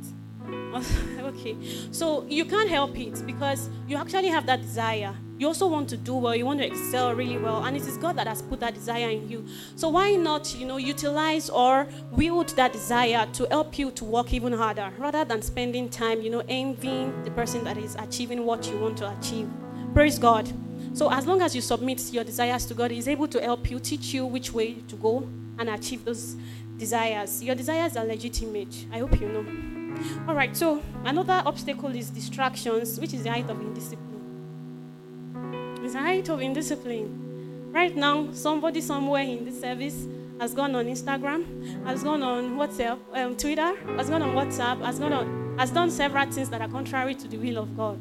okay, 1.22 1.56
so 1.92 2.26
you 2.28 2.44
can't 2.44 2.70
help 2.70 2.98
it 2.98 3.24
because 3.28 3.70
you 3.88 3.96
actually 3.96 4.30
have 4.30 4.48
that 4.48 4.62
desire. 4.62 5.14
You 5.38 5.46
also 5.46 5.68
want 5.68 5.88
to 5.90 5.98
do 5.98 6.16
well, 6.16 6.36
you 6.36 6.44
want 6.44 6.60
to 6.60 6.66
excel 6.66 7.14
really 7.14 7.38
well, 7.38 7.66
and 7.66 7.78
it 7.78 7.84
is 7.84 7.96
God 7.98 8.16
that 8.16 8.26
has 8.26 8.42
put 8.42 8.62
that 8.62 8.74
desire 8.74 9.12
in 9.12 9.30
you. 9.30 9.46
So 9.76 9.90
why 9.90 10.16
not, 10.16 10.56
you 10.56 10.66
know, 10.66 10.78
utilize 10.78 11.52
or 11.52 11.88
wield 12.12 12.50
that 12.56 12.74
desire 12.74 13.28
to 13.34 13.46
help 13.52 13.78
you 13.78 13.92
to 13.92 14.06
work 14.06 14.34
even 14.34 14.54
harder 14.54 14.92
rather 14.98 15.24
than 15.24 15.44
spending 15.44 15.88
time, 15.88 16.22
you 16.22 16.32
know, 16.32 16.42
envying 16.50 17.22
the 17.24 17.30
person 17.30 17.64
that 17.66 17.78
is 17.78 17.94
achieving 18.00 18.44
what 18.44 18.68
you 18.68 18.80
want 18.80 18.98
to 18.98 19.16
achieve. 19.20 19.48
Praise 19.94 20.18
God. 20.18 20.52
So 20.94 21.12
as 21.12 21.28
long 21.28 21.44
as 21.44 21.54
you 21.54 21.62
submit 21.62 22.12
your 22.12 22.24
desires 22.24 22.66
to 22.66 22.74
God, 22.74 22.90
He's 22.90 23.08
able 23.08 23.28
to 23.28 23.40
help 23.40 23.70
you, 23.70 23.80
teach 23.80 24.16
you 24.16 24.26
which 24.26 24.52
way 24.52 24.76
to 24.88 24.96
go 24.96 25.30
and 25.60 25.70
achieve 25.70 26.06
those 26.06 26.36
desires. 26.78 27.44
Your 27.44 27.56
desires 27.56 27.98
are 27.98 28.06
legitimate. 28.06 28.86
I 28.92 29.00
hope 29.00 29.20
you 29.20 29.28
know. 29.28 29.46
All 30.28 30.36
right, 30.36 30.56
so 30.56 30.84
another 31.06 31.42
obstacle 31.46 31.90
is 31.96 32.10
distractions, 32.10 33.00
which 33.00 33.14
is 33.14 33.24
the 33.24 33.32
height 33.32 33.50
of 33.50 33.60
indiscipline. 33.60 34.14
It's 35.84 35.94
the 35.94 36.00
height 36.00 36.30
of 36.30 36.40
indiscipline. 36.42 37.72
Right 37.72 37.96
now, 37.96 38.32
somebody 38.32 38.82
somewhere 38.82 39.24
in 39.24 39.46
this 39.46 39.60
service 39.60 40.08
has 40.40 40.54
gone 40.54 40.76
on 40.76 40.86
Instagram, 40.86 41.84
has 41.86 42.04
gone 42.04 42.22
on 42.22 42.58
WhatsApp, 42.58 43.00
um, 43.14 43.36
Twitter, 43.36 43.76
has 43.96 44.10
gone 44.10 44.22
on 44.22 44.36
WhatsApp, 44.36 44.86
has 44.86 45.00
gone 45.00 45.14
on, 45.14 45.58
has 45.58 45.72
done 45.72 45.90
several 45.90 46.30
things 46.32 46.50
that 46.50 46.62
are 46.62 46.68
contrary 46.68 47.16
to 47.16 47.28
the 47.28 47.38
will 47.38 47.58
of 47.58 47.76
God. 47.76 47.98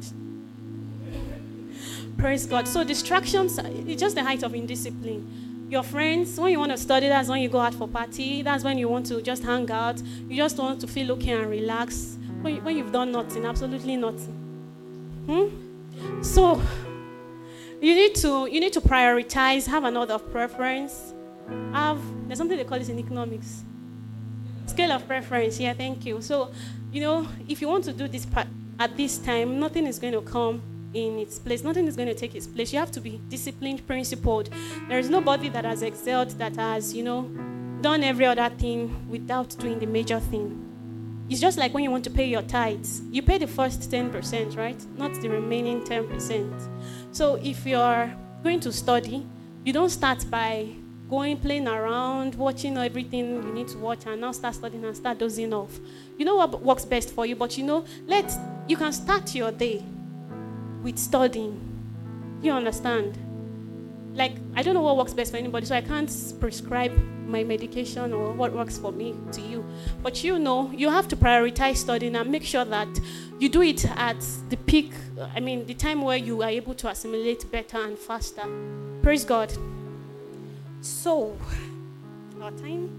Praise 2.17 2.45
God. 2.45 2.67
So 2.67 2.83
distractions, 2.83 3.59
it's 3.59 3.99
just 3.99 4.15
the 4.15 4.23
height 4.23 4.43
of 4.43 4.53
indiscipline. 4.53 5.46
Your 5.69 5.83
friends, 5.83 6.39
when 6.39 6.51
you 6.51 6.59
want 6.59 6.71
to 6.71 6.77
study, 6.77 7.09
that's 7.09 7.27
when 7.27 7.41
you 7.41 7.49
go 7.49 7.59
out 7.59 7.73
for 7.73 7.89
party. 7.89 8.41
That's 8.41 8.63
when 8.63 8.77
you 8.77 8.87
want 8.87 9.05
to 9.07 9.21
just 9.21 9.43
hang 9.43 9.69
out. 9.69 10.01
You 10.29 10.37
just 10.37 10.57
want 10.57 10.79
to 10.81 10.87
feel 10.87 11.11
okay 11.13 11.31
and 11.31 11.49
relax. 11.49 12.17
When, 12.41 12.63
when 12.63 12.77
you've 12.77 12.93
done 12.93 13.11
nothing, 13.11 13.45
absolutely 13.45 13.97
nothing. 13.97 14.33
Hmm? 15.25 16.23
So 16.23 16.61
you 17.81 17.95
need 17.95 18.15
to 18.15 18.47
you 18.49 18.61
need 18.61 18.73
to 18.73 18.81
prioritize, 18.81 19.67
have 19.67 19.83
an 19.83 19.97
order 19.97 20.13
of 20.13 20.31
preference. 20.31 21.13
Have 21.73 21.99
there's 22.27 22.37
something 22.37 22.57
they 22.57 22.63
call 22.63 22.79
this 22.79 22.89
in 22.89 22.99
economics. 22.99 23.63
Scale 24.67 24.93
of 24.93 25.05
preference. 25.05 25.59
Yeah, 25.59 25.73
thank 25.73 26.05
you. 26.05 26.21
So, 26.21 26.51
you 26.91 27.01
know, 27.01 27.27
if 27.47 27.61
you 27.61 27.67
want 27.67 27.83
to 27.85 27.93
do 27.93 28.07
this 28.07 28.25
part 28.25 28.47
at 28.79 28.95
this 28.95 29.17
time, 29.17 29.59
nothing 29.59 29.85
is 29.85 29.99
going 29.99 30.13
to 30.13 30.21
come 30.21 30.61
in 30.97 31.19
its 31.19 31.39
place. 31.39 31.63
Nothing 31.63 31.87
is 31.87 31.95
going 31.95 32.07
to 32.07 32.15
take 32.15 32.35
its 32.35 32.47
place. 32.47 32.73
You 32.73 32.79
have 32.79 32.91
to 32.91 33.01
be 33.01 33.21
disciplined, 33.29 33.85
principled. 33.85 34.49
There 34.87 34.99
is 34.99 35.09
nobody 35.09 35.49
that 35.49 35.65
has 35.65 35.81
excelled, 35.81 36.31
that 36.31 36.55
has, 36.55 36.93
you 36.93 37.03
know, 37.03 37.23
done 37.81 38.03
every 38.03 38.25
other 38.25 38.49
thing 38.49 39.07
without 39.09 39.55
doing 39.57 39.79
the 39.79 39.85
major 39.85 40.19
thing. 40.19 40.63
It's 41.29 41.41
just 41.41 41.57
like 41.57 41.73
when 41.73 41.83
you 41.83 41.91
want 41.91 42.05
to 42.05 42.09
pay 42.09 42.25
your 42.25 42.41
tithes. 42.41 43.01
You 43.11 43.21
pay 43.21 43.37
the 43.37 43.47
first 43.47 43.91
10%, 43.91 44.57
right? 44.57 44.97
Not 44.97 45.13
the 45.21 45.29
remaining 45.29 45.81
10%. 45.81 46.69
So 47.11 47.35
if 47.35 47.65
you're 47.65 48.13
going 48.43 48.59
to 48.61 48.71
study, 48.71 49.25
you 49.65 49.73
don't 49.73 49.89
start 49.89 50.29
by 50.29 50.69
going 51.09 51.37
playing 51.37 51.67
around, 51.67 52.35
watching 52.35 52.77
everything 52.77 53.43
you 53.43 53.53
need 53.53 53.67
to 53.69 53.77
watch, 53.77 54.05
and 54.05 54.21
now 54.21 54.31
start 54.31 54.55
studying 54.55 54.83
and 54.85 54.95
start 54.95 55.17
dozing 55.17 55.53
off. 55.53 55.79
You 56.17 56.25
know 56.25 56.35
what 56.35 56.61
works 56.61 56.85
best 56.85 57.13
for 57.13 57.25
you, 57.25 57.35
but 57.35 57.57
you 57.57 57.65
know, 57.65 57.85
let 58.05 58.31
you 58.67 58.77
can 58.77 58.91
start 58.91 59.33
your 59.35 59.51
day 59.51 59.83
with 60.87 60.97
studying. 60.97 61.59
You 62.41 62.53
understand? 62.53 63.17
Like, 64.13 64.37
I 64.55 64.63
don't 64.63 64.73
know 64.73 64.81
what 64.81 64.95
works 64.95 65.13
best 65.13 65.31
for 65.31 65.37
anybody, 65.37 65.65
so 65.65 65.75
I 65.75 65.81
can't 65.81 66.09
prescribe 66.39 66.93
my 67.27 67.43
medication 67.43 68.13
or 68.13 68.31
what 68.31 68.53
works 68.53 68.77
for 68.77 68.93
me 68.93 69.13
to 69.33 69.41
you. 69.41 69.65
But 70.01 70.23
you 70.23 70.39
know, 70.39 70.71
you 70.71 70.89
have 70.89 71.09
to 71.09 71.17
prioritize 71.17 71.75
studying 71.75 72.15
and 72.15 72.31
make 72.31 72.43
sure 72.43 72.63
that 72.63 72.87
you 73.37 73.49
do 73.49 73.61
it 73.63 73.85
at 73.97 74.19
the 74.49 74.55
peak, 74.55 74.93
I 75.35 75.41
mean, 75.41 75.65
the 75.65 75.73
time 75.73 76.01
where 76.01 76.17
you 76.17 76.41
are 76.41 76.49
able 76.49 76.73
to 76.75 76.87
assimilate 76.87 77.51
better 77.51 77.79
and 77.83 77.99
faster. 77.99 78.47
Praise 79.01 79.25
God. 79.25 79.51
So, 80.79 81.37
our 82.41 82.51
time. 82.51 82.89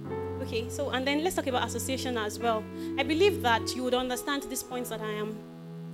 Okay, 0.42 0.68
so, 0.68 0.90
and 0.90 1.06
then 1.06 1.24
let's 1.24 1.36
talk 1.36 1.46
about 1.46 1.66
association 1.66 2.18
as 2.18 2.38
well. 2.38 2.62
I 2.98 3.02
believe 3.02 3.40
that 3.42 3.74
you 3.74 3.82
would 3.82 3.94
understand 3.94 4.42
these 4.42 4.62
points 4.62 4.90
that 4.90 5.00
I 5.00 5.12
am 5.12 5.38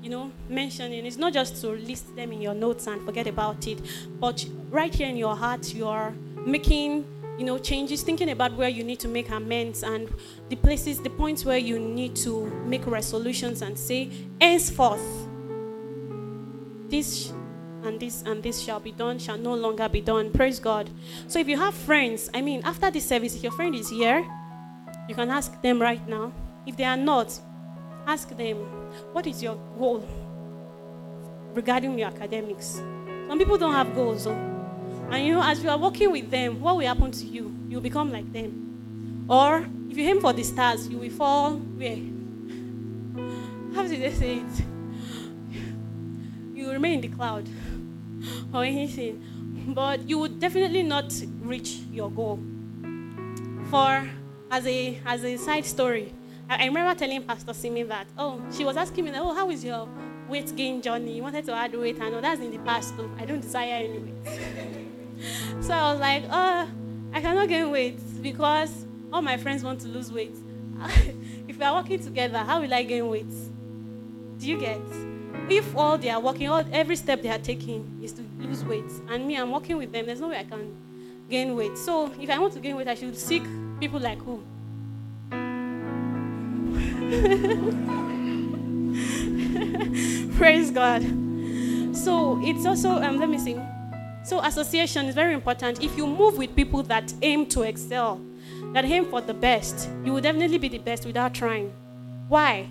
you 0.05 0.11
know, 0.11 0.31
mentioning. 0.51 1.07
It's 1.07 1.17
not 1.17 1.33
just 1.33 1.63
to 1.63 1.71
list 1.71 2.15
them 2.15 2.31
in 2.31 2.43
your 2.43 2.53
notes 2.53 2.87
and 2.87 3.03
forget 3.07 3.27
about 3.27 3.67
it, 3.67 3.81
but 4.21 4.45
right 4.69 4.95
here 4.95 5.09
in 5.09 5.17
your 5.17 5.35
heart, 5.35 5.73
you 5.73 5.89
are 5.89 6.13
making, 6.45 7.07
you 7.39 7.45
know, 7.47 7.57
changes, 7.57 8.03
thinking 8.03 8.29
about 8.29 8.53
where 8.53 8.69
you 8.69 8.85
need 8.85 9.01
to 9.01 9.09
make 9.09 9.31
amends 9.31 9.83
and 9.83 10.13
the 10.51 10.57
places, 10.57 11.01
the 11.01 11.09
points 11.09 11.47
where 11.47 11.57
you 11.57 11.79
need 11.79 12.15
to 12.17 12.45
make 12.67 12.87
resolutions 12.87 13.63
and 13.63 13.79
say, 13.79 14.11
henceforth, 14.43 15.01
this 16.91 17.33
and 17.85 17.99
this 17.99 18.23
and 18.27 18.43
this 18.43 18.61
shall 18.61 18.81
be 18.81 18.93
done, 18.93 19.19
shall 19.19 19.39
no 19.39 19.55
longer 19.55 19.89
be 19.89 20.03
done. 20.03 20.31
Praise 20.31 20.61
God. 20.61 20.91
So 21.29 21.39
if 21.39 21.49
you 21.49 21.57
have 21.57 21.73
friends, 21.73 22.29
I 22.35 22.43
mean, 22.43 22.61
after 22.65 22.91
this 22.91 23.09
service, 23.09 23.35
if 23.37 23.43
your 23.43 23.53
friend 23.53 23.75
is 23.75 23.89
here, 23.89 24.23
you 25.09 25.15
can 25.15 25.31
ask 25.31 25.63
them 25.63 25.81
right 25.81 26.07
now. 26.07 26.31
If 26.67 26.77
they 26.77 26.85
are 26.85 26.97
not, 26.99 27.41
ask 28.07 28.29
them, 28.37 28.84
what 29.13 29.27
is 29.27 29.43
your 29.43 29.57
goal 29.79 30.07
regarding 31.55 31.99
your 31.99 32.09
academics? 32.09 32.81
Some 33.29 33.39
people 33.39 33.59
don't 33.59 33.75
have 33.75 33.95
goals, 33.95 34.25
though. 34.25 34.33
And 35.11 35.27
you 35.27 35.35
know, 35.35 35.43
as 35.43 35.63
you 35.63 35.71
are 35.71 35.79
working 35.79 36.11
with 36.11 36.31
them, 36.31 36.61
what 36.61 36.77
will 36.77 36.87
happen 36.87 37.11
to 37.11 37.25
you? 37.25 37.55
You'll 37.69 37.81
become 37.81 38.11
like 38.11 38.33
them. 38.33 39.27
Or 39.29 39.67
if 39.91 39.97
you 39.97 40.09
aim 40.09 40.21
for 40.21 40.33
the 40.33 40.43
stars, 40.43 40.89
you 40.89 40.99
will 40.99 41.11
fall 41.11 41.57
where? 41.57 41.97
How 43.75 43.87
did 43.87 44.01
they 44.01 44.13
say 44.13 44.37
it? 44.37 44.65
You 46.55 46.71
remain 46.71 46.95
in 46.95 47.01
the 47.01 47.09
cloud 47.09 47.49
or 48.53 48.65
anything. 48.65 49.23
But 49.69 50.09
you 50.09 50.19
would 50.19 50.39
definitely 50.41 50.83
not 50.83 51.13
reach 51.41 51.81
your 51.91 52.11
goal. 52.11 52.41
For 53.71 54.09
as 54.51 54.67
a 54.67 55.01
as 55.05 55.25
a 55.25 55.37
side 55.37 55.65
story, 55.65 56.13
I, 56.49 56.67
remember 56.67 56.99
telling 56.99 57.23
Pastor 57.23 57.55
Simi 57.55 57.83
that, 57.85 58.07
oh, 58.19 58.41
she 58.53 58.65
was 58.65 58.77
asking 58.77 59.07
me, 59.07 59.11
that, 59.13 59.23
oh, 59.23 59.35
how 59.35 59.51
is 59.51 59.65
your 59.65 59.89
weight 60.29 60.55
gain 60.57 60.83
journey? 60.83 61.13
You 61.17 61.23
wanted 61.23 61.45
to 61.47 61.53
add 61.53 61.75
weight. 61.75 62.01
I 62.01 62.11
know 62.11 62.21
that's 62.21 62.41
in 62.41 62.51
the 62.51 62.59
past, 62.59 62.97
though. 62.97 63.11
I 63.19 63.25
don't 63.25 63.41
desire 63.41 63.75
any 63.75 63.99
weight. 63.99 64.27
so 65.63 65.73
I 65.73 65.93
was 65.93 66.01
like, 66.01 66.25
oh, 66.31 66.69
I 67.13 67.21
cannot 67.21 67.49
gain 67.49 67.71
weight 67.71 67.99
because 68.23 68.87
all 69.13 69.23
my 69.23 69.37
friends 69.37 69.63
want 69.63 69.81
to 69.81 69.89
lose 69.89 70.13
weight. 70.13 70.37
if 71.49 71.59
we 71.59 71.65
are 71.65 71.75
working 71.75 72.03
together, 72.03 72.39
how 72.39 72.61
will 72.61 72.75
I 72.75 72.83
gain 72.83 73.09
weight? 73.09 73.31
Do 74.39 74.49
you 74.49 74.59
get? 74.59 74.81
If 75.49 75.77
all 75.77 75.97
they 75.99 76.11
are 76.11 76.21
working, 76.21 76.49
all, 76.49 76.65
every 76.73 76.97
step 76.97 77.23
they 77.23 77.29
are 77.31 77.39
taking 77.39 78.01
is 78.03 78.13
to 78.15 78.23
lose 78.39 78.65
weight, 78.65 78.91
and 79.09 79.27
me, 79.27 79.37
I'm 79.37 79.51
working 79.51 79.77
with 79.77 79.93
them, 79.93 80.07
there's 80.07 80.21
no 80.21 80.29
way 80.29 80.39
I 80.39 80.45
can 80.45 80.77
gain 81.29 81.55
weight. 81.55 81.77
So 81.79 82.13
if 82.21 82.31
I 82.31 82.39
want 82.39 82.55
to 82.55 82.61
gain 82.61 82.77
weight, 82.77 82.89
I 82.89 82.95
should 82.95 83.17
seek 83.17 83.43
people 83.79 84.01
like 84.01 84.19
who? 84.19 84.43
Praise 90.37 90.71
God. 90.71 91.03
So 91.95 92.41
it's 92.43 92.67
also, 92.67 93.03
um, 93.03 93.19
let 93.19 93.29
me 93.29 93.39
see. 93.39 93.61
So 94.25 94.41
association 94.41 95.07
is 95.07 95.15
very 95.15 95.35
important. 95.35 95.83
If 95.83 95.97
you 95.97 96.07
move 96.07 96.39
with 96.39 96.57
people 96.57 96.83
that 96.85 97.13
aim 97.23 97.47
to 97.47 97.63
excel, 97.63 98.21
that 98.73 98.85
aim 98.85 99.05
for 99.05 99.21
the 99.21 99.35
best, 99.35 99.89
you 100.05 100.13
will 100.13 100.21
definitely 100.21 100.59
be 100.59 100.69
the 100.69 100.79
best 100.79 101.07
without 101.07 101.35
trying. 101.35 101.73
Why? 102.29 102.69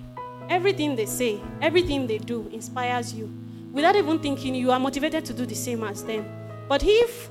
Everything 0.49 0.95
they 0.95 1.05
say, 1.05 1.39
everything 1.61 2.07
they 2.07 2.17
do 2.17 2.49
inspires 2.51 3.13
you. 3.13 3.31
Without 3.71 3.95
even 3.95 4.19
thinking, 4.19 4.55
you 4.55 4.71
are 4.71 4.79
motivated 4.79 5.25
to 5.25 5.33
do 5.33 5.45
the 5.45 5.55
same 5.55 5.83
as 5.83 6.03
them. 6.03 6.25
But 6.67 6.83
if 6.83 7.29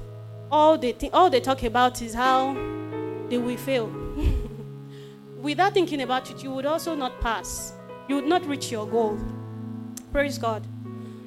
all 0.51 0.79
they, 0.79 0.93
th- 0.93 1.13
all 1.13 1.29
they 1.29 1.41
talk 1.41 1.63
about 1.63 2.01
is 2.01 2.15
how 2.15 2.55
they 3.29 3.39
will 3.39 3.57
fail, 3.57 3.93
without 5.43 5.75
thinking 5.75 6.03
about 6.03 6.31
it, 6.31 6.43
you 6.43 6.51
would 6.53 6.67
also 6.67 6.95
not 6.95 7.21
pass. 7.21 7.73
You 8.09 8.17
would 8.17 8.27
not 8.27 8.47
reach 8.47 8.71
your 8.71 8.87
goal. 8.87 9.19
Praise 10.13 10.39
God. 10.39 10.67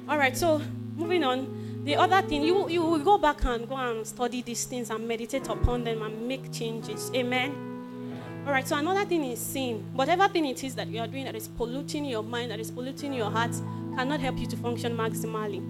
All 0.08 0.18
right, 0.18 0.36
so 0.36 0.60
moving 0.96 1.22
on. 1.22 1.82
The 1.84 1.96
other 1.96 2.20
thing, 2.26 2.42
you, 2.42 2.68
you 2.68 2.82
will 2.82 2.98
go 2.98 3.18
back 3.18 3.44
and 3.44 3.68
go 3.68 3.76
and 3.76 4.04
study 4.06 4.42
these 4.42 4.64
things 4.64 4.90
and 4.90 5.06
meditate 5.06 5.48
upon 5.48 5.84
them 5.84 6.02
and 6.02 6.26
make 6.26 6.52
changes. 6.52 7.10
Amen. 7.14 8.42
All 8.46 8.52
right, 8.52 8.66
so 8.66 8.76
another 8.76 9.04
thing 9.04 9.24
is 9.24 9.38
sin. 9.38 9.84
Whatever 9.92 10.28
thing 10.28 10.46
it 10.46 10.64
is 10.64 10.74
that 10.76 10.88
you 10.88 11.00
are 11.00 11.06
doing 11.06 11.24
that 11.24 11.34
is 11.36 11.48
polluting 11.48 12.04
your 12.04 12.22
mind, 12.22 12.50
that 12.50 12.60
is 12.60 12.70
polluting 12.70 13.12
your 13.12 13.30
heart, 13.30 13.52
cannot 13.96 14.20
help 14.20 14.38
you 14.38 14.46
to 14.46 14.56
function 14.56 14.96
maximally. 14.96 15.62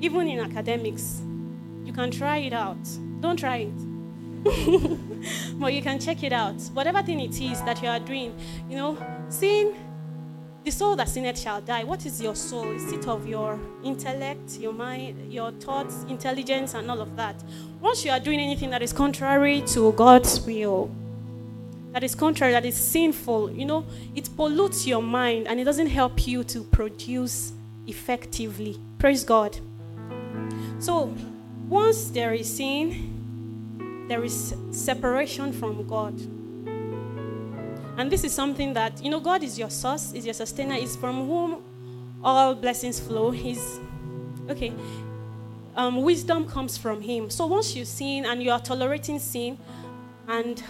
Even 0.00 0.28
in 0.28 0.40
academics, 0.40 1.22
you 1.84 1.92
can 1.92 2.10
try 2.10 2.38
it 2.38 2.52
out. 2.52 2.78
Don't 3.20 3.38
try 3.38 3.56
it. 3.56 3.87
but 5.54 5.72
you 5.72 5.82
can 5.82 5.98
check 5.98 6.22
it 6.22 6.32
out. 6.32 6.60
Whatever 6.72 7.02
thing 7.02 7.20
it 7.20 7.40
is 7.40 7.62
that 7.62 7.82
you 7.82 7.88
are 7.88 7.98
doing, 7.98 8.34
you 8.68 8.76
know, 8.76 8.96
sin, 9.28 9.74
the 10.64 10.70
soul 10.70 10.96
that 10.96 11.08
sinneth 11.08 11.38
shall 11.38 11.60
die. 11.60 11.84
What 11.84 12.04
is 12.04 12.20
your 12.20 12.34
soul? 12.34 12.70
Is 12.72 12.92
it 12.92 13.06
of 13.08 13.26
your 13.26 13.58
intellect, 13.84 14.58
your 14.58 14.72
mind, 14.72 15.32
your 15.32 15.50
thoughts, 15.52 16.04
intelligence, 16.08 16.74
and 16.74 16.90
all 16.90 17.00
of 17.00 17.16
that? 17.16 17.42
Once 17.80 18.04
you 18.04 18.10
are 18.10 18.20
doing 18.20 18.40
anything 18.40 18.70
that 18.70 18.82
is 18.82 18.92
contrary 18.92 19.62
to 19.68 19.92
God's 19.92 20.40
will, 20.40 20.90
that 21.92 22.04
is 22.04 22.14
contrary, 22.14 22.52
that 22.52 22.64
is 22.66 22.76
sinful, 22.76 23.52
you 23.52 23.64
know, 23.64 23.84
it 24.14 24.28
pollutes 24.36 24.86
your 24.86 25.02
mind 25.02 25.48
and 25.48 25.58
it 25.58 25.64
doesn't 25.64 25.86
help 25.86 26.26
you 26.26 26.44
to 26.44 26.62
produce 26.64 27.52
effectively. 27.86 28.78
Praise 28.98 29.24
God. 29.24 29.58
So, 30.80 31.14
once 31.68 32.10
there 32.10 32.34
is 32.34 32.56
sin, 32.56 33.17
there 34.08 34.24
is 34.24 34.54
separation 34.70 35.52
from 35.52 35.86
God. 35.86 36.18
And 37.98 38.10
this 38.10 38.24
is 38.24 38.32
something 38.32 38.72
that, 38.74 39.02
you 39.02 39.10
know, 39.10 39.20
God 39.20 39.42
is 39.42 39.58
your 39.58 39.70
source, 39.70 40.12
is 40.12 40.24
your 40.24 40.34
sustainer, 40.34 40.76
is 40.76 40.96
from 40.96 41.26
whom 41.26 41.62
all 42.22 42.54
blessings 42.54 42.98
flow. 42.98 43.30
He's, 43.30 43.78
okay, 44.48 44.72
um, 45.76 46.02
wisdom 46.02 46.46
comes 46.46 46.78
from 46.78 47.00
Him. 47.00 47.28
So 47.28 47.46
once 47.46 47.76
you 47.76 47.84
sin 47.84 48.24
and 48.24 48.42
you 48.42 48.50
are 48.50 48.60
tolerating 48.60 49.18
sin 49.18 49.58
and 50.28 50.62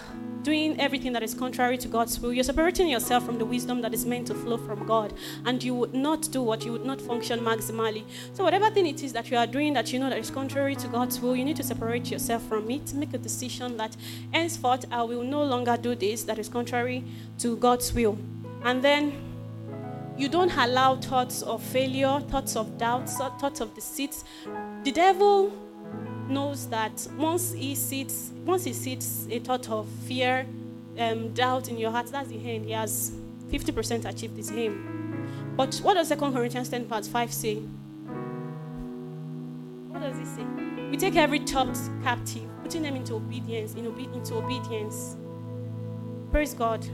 doing 0.42 0.81
everything 0.81 1.12
that 1.12 1.23
is 1.23 1.35
contrary 1.35 1.77
to 1.77 1.88
God's 1.88 2.18
will, 2.21 2.33
you're 2.33 2.44
separating 2.44 2.88
yourself 2.88 3.27
from 3.27 3.38
the 3.38 3.44
wisdom 3.44 3.83
that 3.83 3.92
is 3.92 4.07
meant 4.07 4.29
to 4.29 4.35
flow 4.35 4.57
from 4.57 4.87
God. 4.87 5.12
And 5.44 5.62
you 5.62 5.75
would 5.75 5.92
not 5.92 6.31
do 6.31 6.42
what 6.42 6.64
you 6.64 6.73
would 6.73 6.85
not 6.85 7.01
function 7.01 7.40
maximally. 7.40 8.05
So, 8.33 8.44
whatever 8.44 8.71
thing 8.71 8.87
it 8.87 9.03
is 9.03 9.12
that 9.12 9.31
you 9.31 9.37
are 9.37 9.47
doing 9.47 9.75
that 9.75 9.92
you 9.92 9.99
know 9.99 10.09
that 10.09 10.18
is 10.18 10.31
contrary 10.31 10.77
to 10.77 10.88
God's 10.88 11.21
will, 11.21 11.35
you 11.35 11.44
need 11.44 11.57
to 11.57 11.64
separate 11.64 12.11
yourself 12.11 12.42
from 12.44 12.71
it. 12.71 12.94
Make 12.94 13.14
a 13.14 13.18
decision 13.18 13.77
that 13.79 13.97
henceforth 14.33 14.85
I 14.92 15.03
will 15.03 15.25
no 15.25 15.42
longer 15.42 15.77
do 15.77 15.94
this 15.97 16.23
that 16.25 16.38
is 16.38 16.49
contrary 16.49 17.05
to 17.40 17.57
God's 17.57 17.92
will. 17.92 18.16
And 18.64 18.83
then 18.83 19.12
you 20.16 20.29
don't 20.29 20.57
allow 20.57 20.97
thoughts 20.97 21.42
of 21.42 21.62
failure, 21.62 22.21
thoughts 22.29 22.57
of 22.57 22.79
doubts, 22.79 23.16
thoughts 23.16 23.61
of 23.61 23.75
deceit. 23.75 24.23
The 24.85 24.92
devil 24.92 25.53
knows 26.29 26.69
that 26.69 27.07
once 27.17 27.53
he 27.53 27.75
sees 27.75 28.33
once 28.45 28.64
he 28.64 28.73
sees 28.73 29.27
a 29.31 29.38
thought 29.38 29.69
of 29.71 29.88
fear, 30.07 30.47
um, 30.99 31.33
doubt 31.33 31.69
in 31.69 31.79
your 31.79 31.91
heart, 31.91 32.07
that's 32.09 32.29
the 32.29 32.37
end. 32.37 32.67
He 32.67 32.73
has 32.73 33.12
50% 33.51 34.05
achieved 34.09 34.37
his 34.37 34.51
aim. 34.53 35.55
But 35.57 35.77
what 35.77 35.95
does 35.95 36.09
2 36.09 36.17
Corinthians 36.17 36.69
10 36.69 36.87
verse 36.87 37.09
5 37.09 37.33
say? 37.33 37.57
What 39.88 40.03
does 40.03 40.19
it 40.19 40.27
say? 40.27 40.45
We 40.91 40.97
take 40.97 41.17
every 41.17 41.41
thought 41.41 41.77
captive, 42.03 42.49
putting 42.62 42.83
them 42.83 42.97
into 42.97 43.14
obedience, 43.14 43.75
in 43.75 43.87
obe- 43.87 44.14
into 44.14 44.37
obedience. 44.37 45.17
Praise 46.31 46.55
God. 46.55 46.85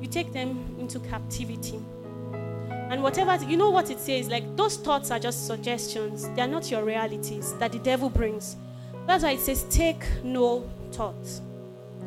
You 0.00 0.06
take 0.08 0.32
them 0.32 0.76
into 0.78 0.98
captivity. 1.00 1.80
And 2.90 3.04
whatever, 3.04 3.36
you 3.44 3.56
know 3.56 3.70
what 3.70 3.88
it 3.88 4.00
says, 4.00 4.28
like 4.28 4.56
those 4.56 4.76
thoughts 4.76 5.12
are 5.12 5.20
just 5.20 5.46
suggestions. 5.46 6.28
They 6.30 6.42
are 6.42 6.48
not 6.48 6.70
your 6.70 6.82
realities 6.82 7.54
that 7.54 7.70
the 7.70 7.78
devil 7.78 8.10
brings. 8.10 8.56
That's 9.06 9.22
why 9.22 9.30
it 9.30 9.40
says, 9.40 9.64
take 9.70 10.04
no 10.24 10.68
thoughts. 10.90 11.40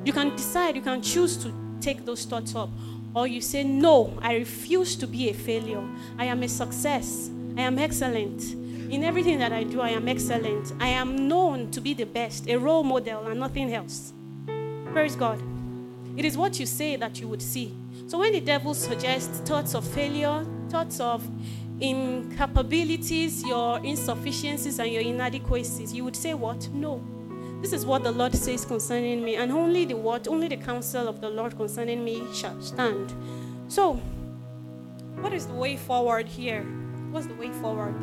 You 0.03 0.11
can 0.11 0.35
decide, 0.35 0.75
you 0.75 0.81
can 0.81 1.01
choose 1.01 1.37
to 1.37 1.53
take 1.79 2.03
those 2.05 2.25
thoughts 2.25 2.53
up. 2.53 2.69
Or 3.15 3.27
you 3.27 3.39
say, 3.39 3.63
no, 3.63 4.17
I 4.21 4.35
refuse 4.35 4.97
to 4.97 5.07
be 5.07 5.29
a 5.29 5.33
failure. 5.33 5.81
I 6.17 6.25
am 6.25 6.43
a 6.43 6.49
success. 6.49 7.29
I 7.57 7.61
am 7.61 7.79
excellent. 7.79 8.43
In 8.91 9.03
everything 9.03 9.39
that 9.39 9.53
I 9.53 9.63
do, 9.63 9.79
I 9.79 9.89
am 9.89 10.09
excellent. 10.09 10.73
I 10.81 10.89
am 10.89 11.29
known 11.29 11.71
to 11.71 11.79
be 11.79 11.93
the 11.93 12.05
best, 12.05 12.49
a 12.49 12.57
role 12.57 12.83
model, 12.83 13.27
and 13.27 13.39
nothing 13.39 13.73
else. 13.73 14.11
Praise 14.91 15.15
God. 15.15 15.41
It 16.17 16.25
is 16.25 16.37
what 16.37 16.59
you 16.59 16.65
say 16.65 16.97
that 16.97 17.19
you 17.21 17.27
would 17.27 17.41
see. 17.41 17.73
So 18.07 18.19
when 18.19 18.33
the 18.33 18.41
devil 18.41 18.73
suggests 18.73 19.39
thoughts 19.39 19.73
of 19.73 19.87
failure, 19.87 20.45
thoughts 20.73 20.99
of 20.99 21.21
incapabilities, 21.79 23.45
your 23.45 23.77
insufficiencies, 23.85 24.79
and 24.79 24.91
your 24.91 25.03
inadequacies, 25.03 25.93
you 25.93 26.03
would 26.03 26.15
say, 26.15 26.33
What? 26.33 26.67
No. 26.69 27.01
This 27.61 27.73
is 27.73 27.85
what 27.85 28.03
the 28.03 28.11
Lord 28.11 28.33
says 28.33 28.65
concerning 28.65 29.23
me, 29.23 29.35
and 29.35 29.51
only 29.51 29.85
the 29.85 29.95
word, 29.95 30.27
only 30.27 30.47
the 30.47 30.57
counsel 30.57 31.07
of 31.07 31.21
the 31.21 31.29
Lord 31.29 31.55
concerning 31.55 32.03
me 32.03 32.23
shall 32.33 32.59
stand. 32.59 33.13
So, 33.67 33.93
what 35.21 35.31
is 35.31 35.45
the 35.45 35.53
way 35.53 35.77
forward 35.77 36.27
here? 36.27 36.63
What's 37.11 37.27
the 37.27 37.35
way 37.35 37.51
forward? 37.51 37.95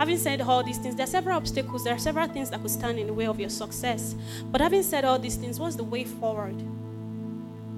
Having 0.00 0.18
said 0.18 0.40
all 0.40 0.64
these 0.64 0.78
things, 0.78 0.96
there 0.96 1.04
are 1.04 1.14
several 1.18 1.36
obstacles, 1.36 1.84
there 1.84 1.94
are 1.94 1.98
several 1.98 2.26
things 2.26 2.50
that 2.50 2.60
could 2.60 2.70
stand 2.70 2.98
in 2.98 3.06
the 3.06 3.14
way 3.14 3.26
of 3.26 3.38
your 3.38 3.48
success. 3.48 4.16
But 4.50 4.60
having 4.60 4.82
said 4.82 5.04
all 5.04 5.20
these 5.20 5.36
things, 5.36 5.60
what's 5.60 5.76
the 5.76 5.84
way 5.84 6.04
forward? 6.04 6.60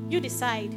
You 0.08 0.18
decide. 0.20 0.74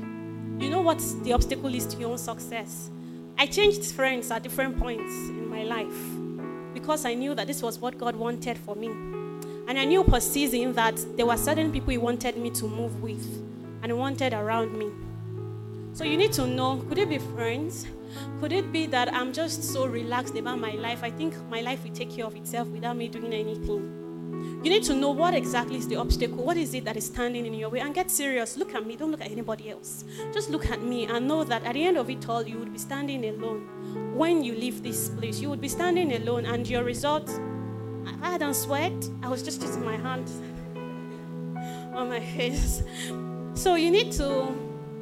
You 0.59 0.69
know 0.69 0.81
what 0.81 0.99
the 1.23 1.31
obstacle 1.31 1.73
is 1.73 1.85
to 1.85 1.97
your 1.97 2.11
own 2.11 2.17
success. 2.17 2.89
I 3.37 3.45
changed 3.45 3.93
friends 3.93 4.29
at 4.29 4.43
different 4.43 4.77
points 4.77 5.13
in 5.29 5.47
my 5.49 5.63
life 5.63 6.73
because 6.73 7.05
I 7.05 7.13
knew 7.13 7.33
that 7.35 7.47
this 7.47 7.63
was 7.63 7.79
what 7.79 7.97
God 7.97 8.17
wanted 8.17 8.57
for 8.57 8.75
me. 8.75 8.87
And 8.89 9.79
I 9.79 9.85
knew 9.85 10.03
per 10.03 10.19
season 10.19 10.73
that 10.73 10.99
there 11.15 11.25
were 11.25 11.37
certain 11.37 11.71
people 11.71 11.91
He 11.91 11.97
wanted 11.97 12.35
me 12.35 12.49
to 12.51 12.67
move 12.67 13.01
with 13.01 13.25
and 13.83 13.97
wanted 13.97 14.33
around 14.33 14.77
me. 14.77 14.91
So 15.93 16.03
you 16.03 16.17
need 16.17 16.33
to 16.33 16.45
know 16.45 16.83
could 16.89 16.97
it 16.97 17.07
be 17.07 17.19
friends? 17.19 17.87
Could 18.41 18.51
it 18.51 18.73
be 18.73 18.85
that 18.87 19.13
I'm 19.13 19.31
just 19.31 19.63
so 19.63 19.85
relaxed 19.85 20.35
about 20.35 20.59
my 20.59 20.71
life? 20.71 21.03
I 21.03 21.09
think 21.09 21.35
my 21.49 21.61
life 21.61 21.85
will 21.85 21.93
take 21.93 22.13
care 22.13 22.25
of 22.25 22.35
itself 22.35 22.67
without 22.67 22.97
me 22.97 23.07
doing 23.07 23.31
anything. 23.33 23.98
You 24.61 24.69
need 24.69 24.83
to 24.83 24.93
know 24.93 25.11
what 25.11 25.33
exactly 25.33 25.77
is 25.77 25.87
the 25.87 25.95
obstacle. 25.95 26.43
What 26.43 26.57
is 26.57 26.73
it 26.73 26.83
that 26.83 26.97
is 26.97 27.05
standing 27.05 27.45
in 27.45 27.53
your 27.53 27.69
way? 27.69 27.79
And 27.79 27.93
get 27.93 28.11
serious. 28.11 28.57
Look 28.57 28.75
at 28.75 28.85
me. 28.85 28.97
Don't 28.97 29.09
look 29.09 29.21
at 29.21 29.31
anybody 29.31 29.69
else. 29.69 30.03
Just 30.33 30.49
look 30.49 30.69
at 30.69 30.81
me 30.81 31.05
and 31.05 31.27
know 31.27 31.45
that 31.45 31.63
at 31.63 31.73
the 31.73 31.83
end 31.85 31.97
of 31.97 32.09
it 32.09 32.27
all, 32.27 32.45
you 32.45 32.57
would 32.57 32.73
be 32.73 32.77
standing 32.77 33.23
alone. 33.23 34.13
When 34.15 34.43
you 34.43 34.53
leave 34.53 34.83
this 34.83 35.09
place, 35.09 35.39
you 35.39 35.49
would 35.49 35.61
be 35.61 35.69
standing 35.69 36.11
alone, 36.13 36.45
and 36.45 36.67
your 36.67 36.83
result, 36.83 37.29
I 38.21 38.31
hadn't 38.31 38.55
sweat. 38.55 39.09
I 39.23 39.29
was 39.29 39.43
just 39.43 39.61
using 39.61 39.85
my 39.85 39.95
hand 39.95 40.29
on 41.93 42.09
my 42.09 42.19
face. 42.19 42.83
So 43.53 43.75
you 43.75 43.91
need 43.91 44.11
to 44.13 44.47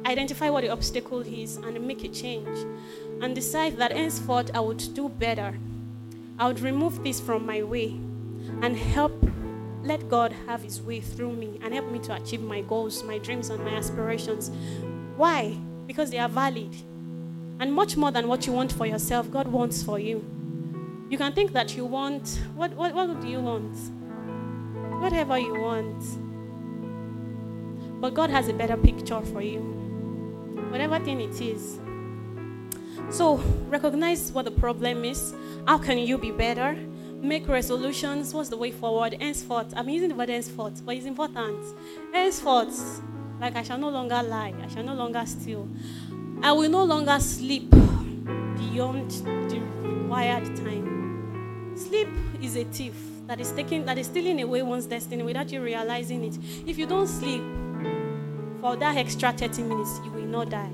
identify 0.06 0.50
what 0.50 0.62
the 0.62 0.70
obstacle 0.70 1.20
is 1.20 1.56
and 1.56 1.80
make 1.86 2.04
a 2.04 2.08
change 2.08 2.58
and 3.20 3.34
decide 3.34 3.76
that 3.78 3.92
henceforth 3.92 4.50
I 4.54 4.60
would 4.60 4.94
do 4.94 5.08
better. 5.08 5.58
I 6.38 6.46
would 6.46 6.60
remove 6.60 7.02
this 7.02 7.20
from 7.20 7.44
my 7.44 7.64
way 7.64 8.00
and 8.62 8.76
help 8.76 9.12
let 9.82 10.08
God 10.08 10.32
have 10.46 10.62
His 10.62 10.82
way 10.82 11.00
through 11.00 11.32
me 11.32 11.58
and 11.62 11.72
help 11.72 11.90
me 11.90 11.98
to 12.00 12.14
achieve 12.14 12.42
my 12.42 12.60
goals, 12.62 13.02
my 13.02 13.18
dreams, 13.18 13.50
and 13.50 13.64
my 13.64 13.72
aspirations. 13.72 14.50
Why? 15.16 15.56
Because 15.86 16.10
they 16.10 16.18
are 16.18 16.28
valid. 16.28 16.74
And 17.60 17.72
much 17.72 17.96
more 17.96 18.10
than 18.10 18.28
what 18.28 18.46
you 18.46 18.52
want 18.52 18.72
for 18.72 18.86
yourself, 18.86 19.30
God 19.30 19.48
wants 19.48 19.82
for 19.82 19.98
you. 19.98 20.24
You 21.10 21.16
can 21.16 21.32
think 21.32 21.52
that 21.52 21.76
you 21.76 21.86
want, 21.86 22.40
what, 22.54 22.72
what, 22.74 22.94
what 22.94 23.20
do 23.20 23.28
you 23.28 23.40
want? 23.40 23.74
Whatever 25.00 25.38
you 25.38 25.58
want. 25.60 26.04
But 28.00 28.14
God 28.14 28.30
has 28.30 28.48
a 28.48 28.52
better 28.52 28.76
picture 28.76 29.20
for 29.22 29.40
you. 29.40 29.60
Whatever 30.70 30.98
thing 31.00 31.20
it 31.20 31.40
is. 31.40 31.78
So 33.10 33.36
recognize 33.68 34.30
what 34.32 34.44
the 34.44 34.50
problem 34.50 35.04
is. 35.04 35.34
How 35.66 35.78
can 35.78 35.98
you 35.98 36.18
be 36.18 36.30
better? 36.30 36.76
Make 37.20 37.48
resolutions. 37.48 38.32
What's 38.32 38.48
the 38.48 38.56
way 38.56 38.70
forward? 38.70 39.16
Henceforth, 39.20 39.72
I'm 39.76 39.88
using 39.88 40.08
the 40.08 40.14
word 40.14 40.28
henceforth, 40.28 40.84
but 40.84 40.96
it's 40.96 41.06
important. 41.06 41.64
Henceforth, 42.12 43.02
like 43.40 43.56
I 43.56 43.62
shall 43.62 43.78
no 43.78 43.88
longer 43.88 44.22
lie, 44.22 44.54
I 44.62 44.68
shall 44.68 44.84
no 44.84 44.94
longer 44.94 45.24
steal, 45.26 45.68
I 46.42 46.52
will 46.52 46.70
no 46.70 46.84
longer 46.84 47.18
sleep 47.20 47.70
beyond 47.70 49.10
the 49.50 49.60
required 49.82 50.56
time. 50.56 51.72
Sleep 51.76 52.08
is 52.42 52.56
a 52.56 52.64
thief 52.64 52.94
that 53.26 53.40
is 53.40 53.52
taking 53.52 53.84
that 53.84 53.98
is 53.98 54.06
stealing 54.06 54.40
away 54.40 54.62
one's 54.62 54.86
destiny 54.86 55.22
without 55.22 55.52
you 55.52 55.62
realizing 55.62 56.24
it. 56.24 56.38
If 56.66 56.78
you 56.78 56.86
don't 56.86 57.06
sleep 57.06 57.42
for 58.60 58.74
that 58.76 58.96
extra 58.96 59.32
30 59.32 59.62
minutes, 59.62 60.00
you 60.04 60.10
will 60.10 60.26
not 60.26 60.50
die. 60.50 60.72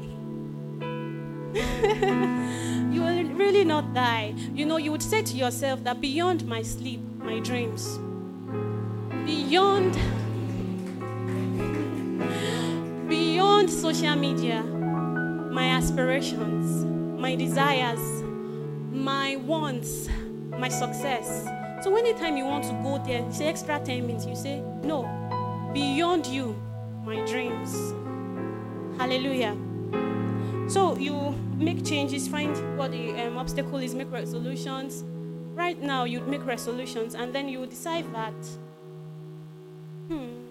you 2.95 3.03
will 3.03 3.25
really 3.35 3.65
not 3.65 3.93
die. 3.93 4.35
You 4.55 4.67
know, 4.67 4.77
you 4.77 4.93
would 4.93 5.03
say 5.03 5.23
to 5.23 5.37
yourself 5.37 5.83
that 5.83 6.01
beyond 6.01 6.47
my 6.47 6.63
sleep, 6.63 7.01
my 7.19 7.41
dreams, 7.41 7.99
beyond 9.27 9.99
beyond 13.09 13.69
social 13.69 14.15
media, 14.15 14.63
my 14.63 15.67
aspirations, 15.71 16.85
my 17.21 17.35
desires, 17.35 18.23
my 18.93 19.37
wants, 19.37 20.09
my 20.51 20.69
success. 20.69 21.49
So 21.83 21.97
anytime 21.97 22.37
you 22.37 22.45
want 22.45 22.65
to 22.65 22.73
go 22.83 23.03
there, 23.05 23.31
say 23.33 23.47
extra 23.47 23.81
10 23.81 24.07
minutes, 24.07 24.25
you 24.25 24.37
say, 24.37 24.61
No, 24.83 25.03
beyond 25.75 26.27
you, 26.27 26.55
my 27.05 27.17
dreams. 27.27 27.75
Hallelujah. 28.99 29.57
So 30.69 30.97
you 30.97 31.35
make 31.57 31.85
changes, 31.85 32.27
find 32.27 32.57
what 32.79 32.91
the 32.91 33.13
um, 33.23 33.39
obstacle 33.39 33.79
is, 33.79 33.95
make 33.95 34.11
resolutions. 34.11 35.05
Right 35.55 35.81
now, 35.81 36.05
you 36.05 36.21
make 36.21 36.45
resolutions, 36.45 37.15
and 37.15 37.33
then 37.33 37.49
you 37.49 37.65
decide 37.67 38.13
that, 38.13 38.35
hmm, 40.09 40.45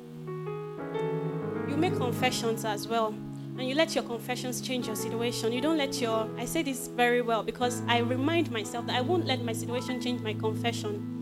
you 1.70 1.78
make 1.78 1.96
confessions 1.96 2.64
as 2.64 2.88
well 2.88 3.14
and 3.58 3.70
you 3.70 3.76
let 3.76 3.94
your 3.94 4.04
confessions 4.04 4.62
change 4.62 4.88
your 4.88 4.96
situation. 4.96 5.54
You 5.54 5.62
don't 5.62 5.78
let 5.78 6.02
your, 6.02 6.28
I 6.38 6.46
say 6.46 6.64
this 6.64 6.88
very 6.88 7.22
well 7.22 7.44
because 7.44 7.84
I 7.88 8.00
remind 8.00 8.52
myself 8.52 8.88
that 8.88 8.96
I 8.96 9.02
won't 9.02 9.26
let 9.26 9.44
my 9.44 9.54
situation 9.54 10.02
change 10.02 10.22
my 10.22 10.34
confession. 10.34 11.13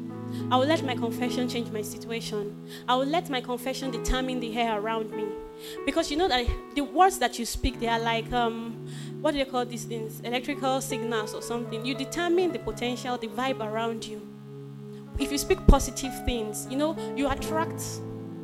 I 0.50 0.58
will 0.58 0.66
let 0.66 0.84
my 0.84 0.96
confession 0.96 1.48
change 1.48 1.72
my 1.72 1.82
situation. 1.82 2.56
I 2.88 2.96
will 2.96 3.06
let 3.06 3.30
my 3.30 3.42
confession 3.42 3.92
determine 3.92 4.40
the 4.40 4.58
air 4.58 4.80
around 4.80 5.12
me. 5.12 5.26
Because 5.86 6.10
you 6.10 6.18
know 6.18 6.28
that 6.28 6.46
the 6.76 6.82
words 6.82 7.20
that 7.20 7.38
you 7.38 7.46
speak, 7.46 7.80
they 7.80 7.88
are 7.88 8.00
like, 8.00 8.32
um, 8.34 8.88
what 9.22 9.32
do 9.32 9.38
you 9.38 9.46
call 9.46 9.66
these 9.66 9.86
things? 9.86 10.20
Electrical 10.22 10.82
signals 10.82 11.34
or 11.34 11.42
something. 11.42 11.86
You 11.86 11.96
determine 11.96 12.52
the 12.52 12.60
potential, 12.60 13.18
the 13.18 13.28
vibe 13.28 13.60
around 13.60 14.06
you. 14.06 14.22
If 15.20 15.32
you 15.32 15.38
speak 15.38 15.66
positive 15.68 16.14
things, 16.26 16.68
you 16.70 16.78
know, 16.78 16.96
you 17.16 17.30
attract 17.30 17.84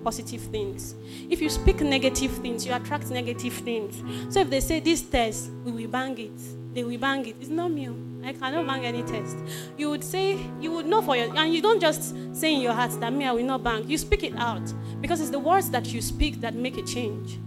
positive 0.03 0.41
things. 0.41 0.95
If 1.29 1.41
you 1.41 1.49
speak 1.49 1.81
negative 1.81 2.31
things, 2.31 2.65
you 2.65 2.73
attract 2.73 3.09
negative 3.09 3.53
things. 3.53 4.01
So 4.33 4.41
if 4.41 4.49
they 4.49 4.59
say 4.59 4.79
this 4.79 5.01
test, 5.01 5.49
we 5.65 5.71
will 5.71 5.89
bang 5.89 6.17
it, 6.17 6.39
they 6.77 6.83
will 6.83 6.97
bang 6.99 7.25
it. 7.25 7.35
It's 7.41 7.49
not 7.49 7.71
me. 7.71 7.89
Oh. 7.89 7.95
I 8.23 8.33
cannot 8.33 8.67
bang 8.67 8.85
any 8.85 9.01
test. 9.01 9.35
You 9.77 9.89
would 9.89 10.03
say, 10.03 10.37
you 10.61 10.71
would 10.73 10.85
know 10.85 11.01
for 11.01 11.15
your, 11.15 11.35
and 11.35 11.51
you 11.51 11.59
don't 11.59 11.79
just 11.79 12.15
say 12.35 12.53
in 12.53 12.61
your 12.61 12.73
heart 12.73 12.91
that 12.99 13.11
me, 13.11 13.25
I 13.25 13.31
will 13.31 13.43
not 13.43 13.63
bang. 13.63 13.89
You 13.89 13.97
speak 13.97 14.23
it 14.23 14.35
out 14.37 14.61
because 15.01 15.19
it's 15.19 15.31
the 15.31 15.39
words 15.39 15.71
that 15.71 15.91
you 15.91 16.01
speak 16.01 16.39
that 16.41 16.53
make 16.53 16.77
a 16.77 16.83
change. 16.83 17.39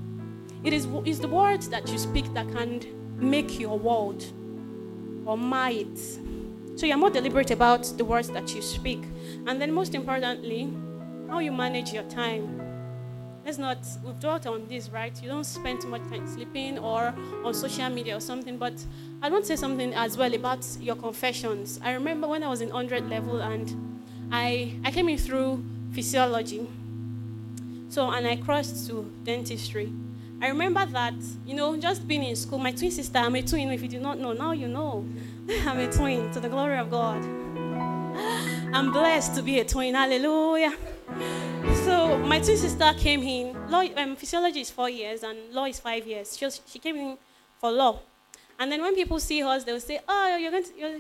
It 0.65 0.73
is 0.73 0.89
it's 1.05 1.21
the 1.21 1.29
words 1.29 1.69
that 1.69 1.89
you 1.91 1.99
speak 1.99 2.33
that 2.35 2.51
can 2.51 2.81
make 3.17 3.61
your 3.61 3.79
world 3.79 4.25
or 5.25 5.39
mar 5.39 5.71
it. 5.71 5.99
So 6.77 6.87
you're 6.87 6.97
more 6.97 7.11
deliberate 7.11 7.53
about 7.53 7.85
the 7.97 8.05
words 8.05 8.31
that 8.31 8.53
you 8.55 8.63
speak. 8.63 9.05
And 9.47 9.61
then 9.61 9.73
most 9.73 9.95
importantly, 9.95 10.73
how 11.29 11.39
you 11.39 11.53
manage 11.53 11.93
your 11.93 12.05
time. 12.05 12.70
Let's 13.51 13.59
not, 13.59 13.79
we've 14.05 14.21
dwelt 14.21 14.47
on 14.47 14.69
this, 14.69 14.91
right? 14.91 15.13
You 15.21 15.29
don't 15.29 15.43
spend 15.43 15.81
too 15.81 15.89
much 15.89 16.03
time 16.03 16.25
sleeping 16.25 16.79
or 16.79 17.13
on 17.43 17.53
social 17.53 17.91
media 17.91 18.17
or 18.17 18.21
something, 18.21 18.57
but 18.57 18.75
I 19.21 19.29
want 19.29 19.43
to 19.43 19.49
say 19.49 19.57
something 19.57 19.93
as 19.93 20.17
well 20.17 20.33
about 20.33 20.65
your 20.81 20.95
confessions. 20.95 21.81
I 21.83 21.95
remember 21.95 22.29
when 22.29 22.45
I 22.45 22.49
was 22.49 22.61
in 22.61 22.69
100 22.69 23.11
level 23.11 23.43
and 23.43 24.05
I, 24.31 24.79
I 24.85 24.93
came 24.93 25.09
in 25.09 25.19
through 25.19 25.65
physiology. 25.91 26.65
So, 27.89 28.09
and 28.13 28.25
I 28.25 28.37
crossed 28.37 28.87
to 28.87 29.11
dentistry. 29.25 29.93
I 30.41 30.47
remember 30.47 30.87
that, 30.87 31.15
you 31.45 31.55
know, 31.55 31.77
just 31.77 32.07
being 32.07 32.23
in 32.23 32.37
school, 32.37 32.61
my 32.61 32.71
twin 32.71 32.93
sister, 32.93 33.19
I'm 33.19 33.35
a 33.35 33.43
twin, 33.43 33.69
if 33.73 33.83
you 33.83 33.89
do 33.89 33.99
not 33.99 34.21
know, 34.21 34.33
now 34.33 34.53
you 34.53 34.69
know. 34.69 35.05
I'm 35.67 35.81
a 35.81 35.91
twin, 35.91 36.31
to 36.31 36.39
the 36.39 36.49
glory 36.49 36.79
of 36.79 36.89
God. 36.89 37.21
I'm 38.73 38.93
blessed 38.93 39.35
to 39.35 39.43
be 39.43 39.59
a 39.59 39.65
twin, 39.65 39.97
hallelujah. 39.97 40.73
So 41.85 42.19
my 42.19 42.41
twin 42.41 42.57
sister 42.57 42.93
came 42.97 43.23
in. 43.23 43.71
Law, 43.71 43.85
um, 43.97 44.17
physiology 44.17 44.61
is 44.61 44.71
four 44.71 44.89
years 44.89 45.23
and 45.23 45.53
law 45.53 45.65
is 45.65 45.81
five 45.81 46.07
years. 46.07 46.37
She, 46.37 46.45
was, 46.45 46.61
she 46.67 46.79
came 46.79 46.97
in 46.97 47.19
for 47.59 47.71
law, 47.71 48.01
and 48.59 48.71
then 48.71 48.83
when 48.83 48.95
people 48.95 49.19
see 49.19 49.43
us, 49.43 49.65
they 49.65 49.73
will 49.73 49.81
say, 49.81 50.01
"Oh, 50.07 50.37
you're 50.37 50.51
going 50.51 50.65
to 50.65 50.79
your 50.79 50.91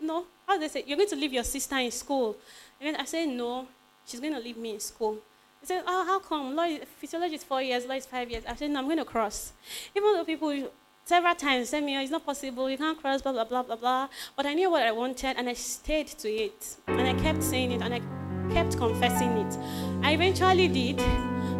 no." 0.00 0.26
How 0.46 0.58
they 0.58 0.68
say 0.68 0.84
you're 0.86 0.96
going 0.96 1.08
to 1.08 1.16
leave 1.16 1.32
your 1.32 1.44
sister 1.44 1.76
in 1.76 1.90
school? 1.90 2.36
And 2.80 2.88
then 2.94 3.00
I 3.00 3.04
say 3.04 3.26
no. 3.26 3.66
She's 4.06 4.20
going 4.20 4.34
to 4.34 4.40
leave 4.40 4.56
me 4.56 4.74
in 4.74 4.80
school. 4.80 5.18
They 5.60 5.66
say, 5.66 5.82
"Oh, 5.86 6.04
how 6.04 6.18
come? 6.20 6.54
Law, 6.54 6.68
physiology 6.98 7.34
is 7.34 7.44
four 7.44 7.62
years, 7.62 7.86
law 7.86 7.94
is 7.94 8.06
five 8.06 8.30
years." 8.30 8.44
I 8.46 8.54
said, 8.54 8.70
"No, 8.70 8.80
I'm 8.80 8.84
going 8.84 8.98
to 8.98 9.04
cross." 9.04 9.52
Even 9.94 10.12
though 10.12 10.24
people 10.24 10.70
several 11.04 11.34
times 11.34 11.70
said 11.70 11.82
me, 11.82 11.96
oh, 11.96 12.00
"It's 12.00 12.10
not 12.10 12.24
possible. 12.24 12.68
You 12.70 12.78
can't 12.78 13.00
cross." 13.00 13.22
Blah 13.22 13.32
blah 13.32 13.44
blah 13.44 13.62
blah 13.62 13.76
blah. 13.76 14.08
But 14.36 14.46
I 14.46 14.54
knew 14.54 14.70
what 14.70 14.82
I 14.82 14.92
wanted, 14.92 15.36
and 15.38 15.48
I 15.48 15.54
stayed 15.54 16.08
to 16.08 16.28
it, 16.30 16.76
and 16.86 17.00
I 17.00 17.14
kept 17.14 17.42
saying 17.42 17.72
it, 17.72 17.82
and 17.82 17.94
I 17.94 18.00
kept 18.52 18.76
confessing 18.76 19.36
it. 19.38 19.58
I 20.02 20.12
eventually 20.12 20.68
did. 20.68 21.02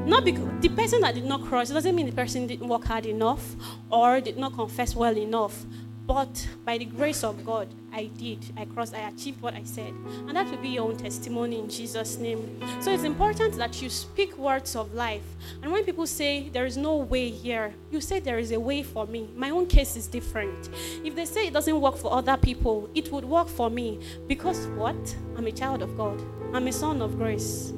Not 0.07 0.25
because 0.25 0.49
the 0.61 0.69
person 0.69 1.01
that 1.01 1.15
did 1.15 1.25
not 1.25 1.45
cross, 1.45 1.71
it 1.71 1.75
doesn't 1.75 1.95
mean 1.95 2.07
the 2.07 2.13
person 2.13 2.47
didn't 2.47 2.69
work 2.69 2.85
hard 2.85 3.07
enough 3.07 3.57
or 3.91 4.21
did 4.21 4.37
not 4.39 4.55
confess 4.55 4.95
well 4.95 5.17
enough. 5.17 5.65
But 6.07 6.47
by 6.65 6.79
the 6.79 6.85
grace 6.85 7.25
of 7.25 7.45
God, 7.45 7.69
I 7.93 8.07
did. 8.17 8.39
I 8.57 8.65
crossed, 8.65 8.95
I 8.95 9.09
achieved 9.09 9.43
what 9.43 9.55
I 9.55 9.65
said. 9.65 9.93
And 10.29 10.37
that 10.37 10.49
will 10.49 10.59
be 10.59 10.69
your 10.69 10.85
own 10.85 10.97
testimony 10.97 11.59
in 11.59 11.69
Jesus' 11.69 12.17
name. 12.19 12.61
So 12.81 12.93
it's 12.93 13.03
important 13.03 13.57
that 13.57 13.83
you 13.83 13.91
speak 13.91 14.37
words 14.39 14.77
of 14.77 14.95
life. 14.95 15.25
And 15.63 15.73
when 15.73 15.85
people 15.85 16.07
say 16.07 16.49
there 16.51 16.65
is 16.65 16.77
no 16.77 16.97
way 16.97 17.31
here, 17.31 17.75
you 17.91 18.01
say 18.01 18.21
there 18.21 18.39
is 18.39 18.53
a 18.53 18.61
way 18.61 18.85
for 18.85 19.07
me. 19.07 19.29
My 19.35 19.51
own 19.51 19.67
case 19.67 19.97
is 19.97 20.07
different. 20.07 20.71
If 21.05 21.17
they 21.17 21.25
say 21.25 21.49
it 21.49 21.53
doesn't 21.53 21.81
work 21.81 21.97
for 21.97 22.13
other 22.13 22.37
people, 22.37 22.89
it 22.95 23.11
would 23.11 23.25
work 23.25 23.49
for 23.49 23.69
me. 23.69 23.99
Because 24.29 24.69
what? 24.69 25.17
I'm 25.37 25.47
a 25.47 25.53
child 25.53 25.83
of 25.83 25.97
God. 25.97 26.23
I'm 26.55 26.69
a 26.69 26.73
son 26.73 27.03
of 27.03 27.19
grace. 27.19 27.73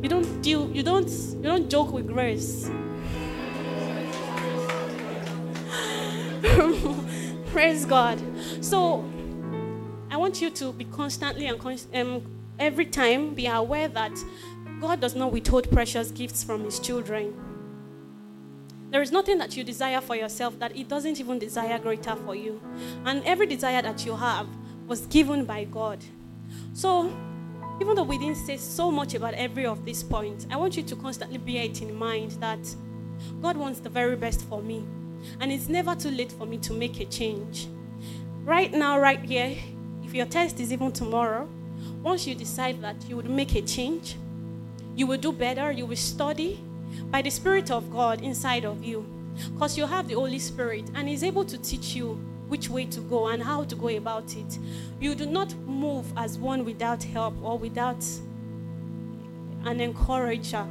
You 0.00 0.08
don't 0.08 0.42
deal, 0.42 0.70
you 0.70 0.84
don't, 0.84 1.08
you 1.08 1.42
don't 1.42 1.68
joke 1.68 1.92
with 1.92 2.06
grace. 2.06 2.70
Praise 7.58 7.84
God. 7.84 8.22
So 8.60 9.04
I 10.12 10.16
want 10.16 10.40
you 10.40 10.48
to 10.48 10.72
be 10.72 10.84
constantly 10.84 11.48
and 11.48 11.60
um, 11.92 12.22
every 12.56 12.84
time 12.86 13.34
be 13.34 13.48
aware 13.48 13.88
that 13.88 14.12
God 14.80 15.00
does 15.00 15.16
not 15.16 15.32
withhold 15.32 15.68
precious 15.68 16.12
gifts 16.12 16.44
from 16.44 16.62
His 16.62 16.78
children. 16.78 17.34
There 18.90 19.02
is 19.02 19.10
nothing 19.10 19.38
that 19.38 19.56
you 19.56 19.64
desire 19.64 20.00
for 20.00 20.14
yourself 20.14 20.56
that 20.60 20.70
He 20.70 20.84
doesn't 20.84 21.18
even 21.18 21.40
desire 21.40 21.80
greater 21.80 22.14
for 22.14 22.36
you. 22.36 22.62
And 23.04 23.24
every 23.24 23.46
desire 23.46 23.82
that 23.82 24.06
you 24.06 24.14
have 24.14 24.46
was 24.86 25.06
given 25.06 25.44
by 25.44 25.64
God. 25.64 25.98
So, 26.74 27.12
even 27.80 27.96
though 27.96 28.04
we 28.04 28.18
didn't 28.18 28.36
say 28.36 28.56
so 28.56 28.92
much 28.92 29.14
about 29.14 29.34
every 29.34 29.66
of 29.66 29.84
these 29.84 30.04
points, 30.04 30.46
I 30.48 30.54
want 30.54 30.76
you 30.76 30.84
to 30.84 30.94
constantly 30.94 31.38
bear 31.38 31.64
it 31.64 31.82
in 31.82 31.92
mind 31.92 32.30
that 32.38 32.60
God 33.42 33.56
wants 33.56 33.80
the 33.80 33.88
very 33.88 34.14
best 34.14 34.42
for 34.42 34.62
me. 34.62 34.86
And 35.40 35.52
it's 35.52 35.68
never 35.68 35.94
too 35.94 36.10
late 36.10 36.32
for 36.32 36.46
me 36.46 36.58
to 36.58 36.72
make 36.72 37.00
a 37.00 37.04
change. 37.04 37.68
Right 38.44 38.72
now, 38.72 38.98
right 38.98 39.20
here, 39.20 39.56
if 40.04 40.14
your 40.14 40.26
test 40.26 40.58
is 40.60 40.72
even 40.72 40.92
tomorrow, 40.92 41.48
once 42.02 42.26
you 42.26 42.34
decide 42.34 42.80
that 42.82 42.96
you 43.08 43.16
would 43.16 43.28
make 43.28 43.54
a 43.54 43.62
change, 43.62 44.16
you 44.96 45.06
will 45.06 45.18
do 45.18 45.32
better, 45.32 45.70
you 45.70 45.86
will 45.86 45.96
study 45.96 46.60
by 47.10 47.22
the 47.22 47.30
Spirit 47.30 47.70
of 47.70 47.90
God 47.92 48.22
inside 48.22 48.64
of 48.64 48.82
you. 48.82 49.06
Because 49.52 49.76
you 49.78 49.86
have 49.86 50.08
the 50.08 50.14
Holy 50.14 50.38
Spirit 50.38 50.90
and 50.94 51.08
He's 51.08 51.22
able 51.22 51.44
to 51.44 51.58
teach 51.58 51.94
you 51.94 52.14
which 52.48 52.68
way 52.70 52.86
to 52.86 53.00
go 53.02 53.28
and 53.28 53.42
how 53.42 53.64
to 53.64 53.76
go 53.76 53.88
about 53.88 54.34
it. 54.34 54.58
You 55.00 55.14
do 55.14 55.26
not 55.26 55.54
move 55.66 56.10
as 56.16 56.38
one 56.38 56.64
without 56.64 57.02
help 57.02 57.34
or 57.42 57.58
without 57.58 58.04
an 59.64 59.80
encourager 59.80 60.66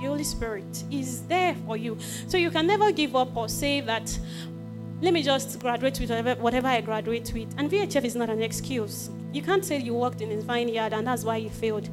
the 0.00 0.06
Holy 0.06 0.24
Spirit 0.24 0.84
is 0.90 1.22
there 1.22 1.54
for 1.66 1.76
you. 1.76 1.96
So 2.28 2.36
you 2.36 2.50
can 2.50 2.66
never 2.66 2.92
give 2.92 3.16
up 3.16 3.36
or 3.36 3.48
say 3.48 3.80
that, 3.80 4.18
let 5.00 5.12
me 5.12 5.22
just 5.22 5.58
graduate 5.60 5.98
with 6.00 6.10
whatever, 6.10 6.40
whatever 6.40 6.68
I 6.68 6.80
graduate 6.80 7.32
with. 7.34 7.54
And 7.58 7.70
VHF 7.70 8.04
is 8.04 8.16
not 8.16 8.30
an 8.30 8.42
excuse. 8.42 9.10
You 9.32 9.42
can't 9.42 9.64
say 9.64 9.78
you 9.78 9.94
worked 9.94 10.20
in 10.20 10.32
a 10.32 10.40
vineyard 10.40 10.92
and 10.92 11.06
that's 11.06 11.24
why 11.24 11.36
you 11.36 11.50
failed. 11.50 11.88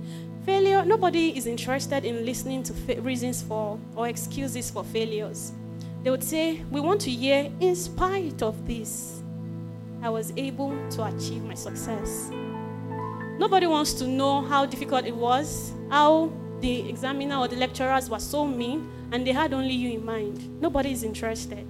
Failure, 0.46 0.84
nobody 0.84 1.38
is 1.38 1.48
interested 1.48 2.04
in 2.04 2.26
listening 2.26 2.64
to 2.64 2.74
fa- 2.74 3.02
reasons 3.02 3.42
for 3.42 3.80
or 3.96 4.10
excuses 4.10 4.70
for 4.70 4.84
failures. 4.84 5.54
They 6.04 6.10
would 6.10 6.24
say, 6.24 6.62
We 6.70 6.82
want 6.82 7.00
to 7.02 7.10
hear, 7.10 7.50
in 7.62 7.76
spite 7.78 8.42
of 8.42 8.68
this, 8.68 9.24
I 10.02 10.10
was 10.10 10.34
able 10.36 10.76
to 10.92 11.06
achieve 11.06 11.44
my 11.46 11.54
success. 11.54 12.30
Nobody 13.40 13.68
wants 13.68 13.94
to 13.94 14.08
know 14.08 14.42
how 14.42 14.66
difficult 14.66 15.06
it 15.06 15.16
was, 15.16 15.72
how 15.90 16.32
the 16.64 16.88
examiner 16.88 17.40
or 17.40 17.50
the 17.50 17.58
lecturers 17.58 18.10
were 18.10 18.20
so 18.20 18.48
mean 18.48 18.90
and 19.12 19.28
they 19.28 19.34
had 19.34 19.54
only 19.54 19.74
you 19.74 19.92
in 19.92 20.06
mind. 20.06 20.62
Nobody 20.62 20.94
is 20.94 21.04
interested. 21.04 21.68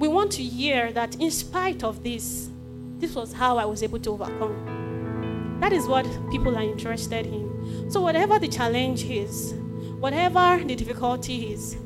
We 0.00 0.08
want 0.08 0.32
to 0.32 0.42
hear 0.42 0.92
that 0.92 1.14
in 1.20 1.30
spite 1.30 1.84
of 1.84 2.02
this, 2.02 2.50
this 2.98 3.14
was 3.14 3.32
how 3.32 3.56
I 3.56 3.64
was 3.64 3.84
able 3.84 4.00
to 4.00 4.10
overcome. 4.10 5.58
That 5.60 5.72
is 5.72 5.86
what 5.86 6.06
people 6.32 6.56
are 6.56 6.62
interested 6.62 7.24
in. 7.24 7.88
So, 7.88 8.00
whatever 8.00 8.40
the 8.40 8.48
challenge 8.48 9.04
is, 9.04 9.54
whatever 10.00 10.60
the 10.64 10.74
difficulty 10.74 11.52
is, 11.52 11.76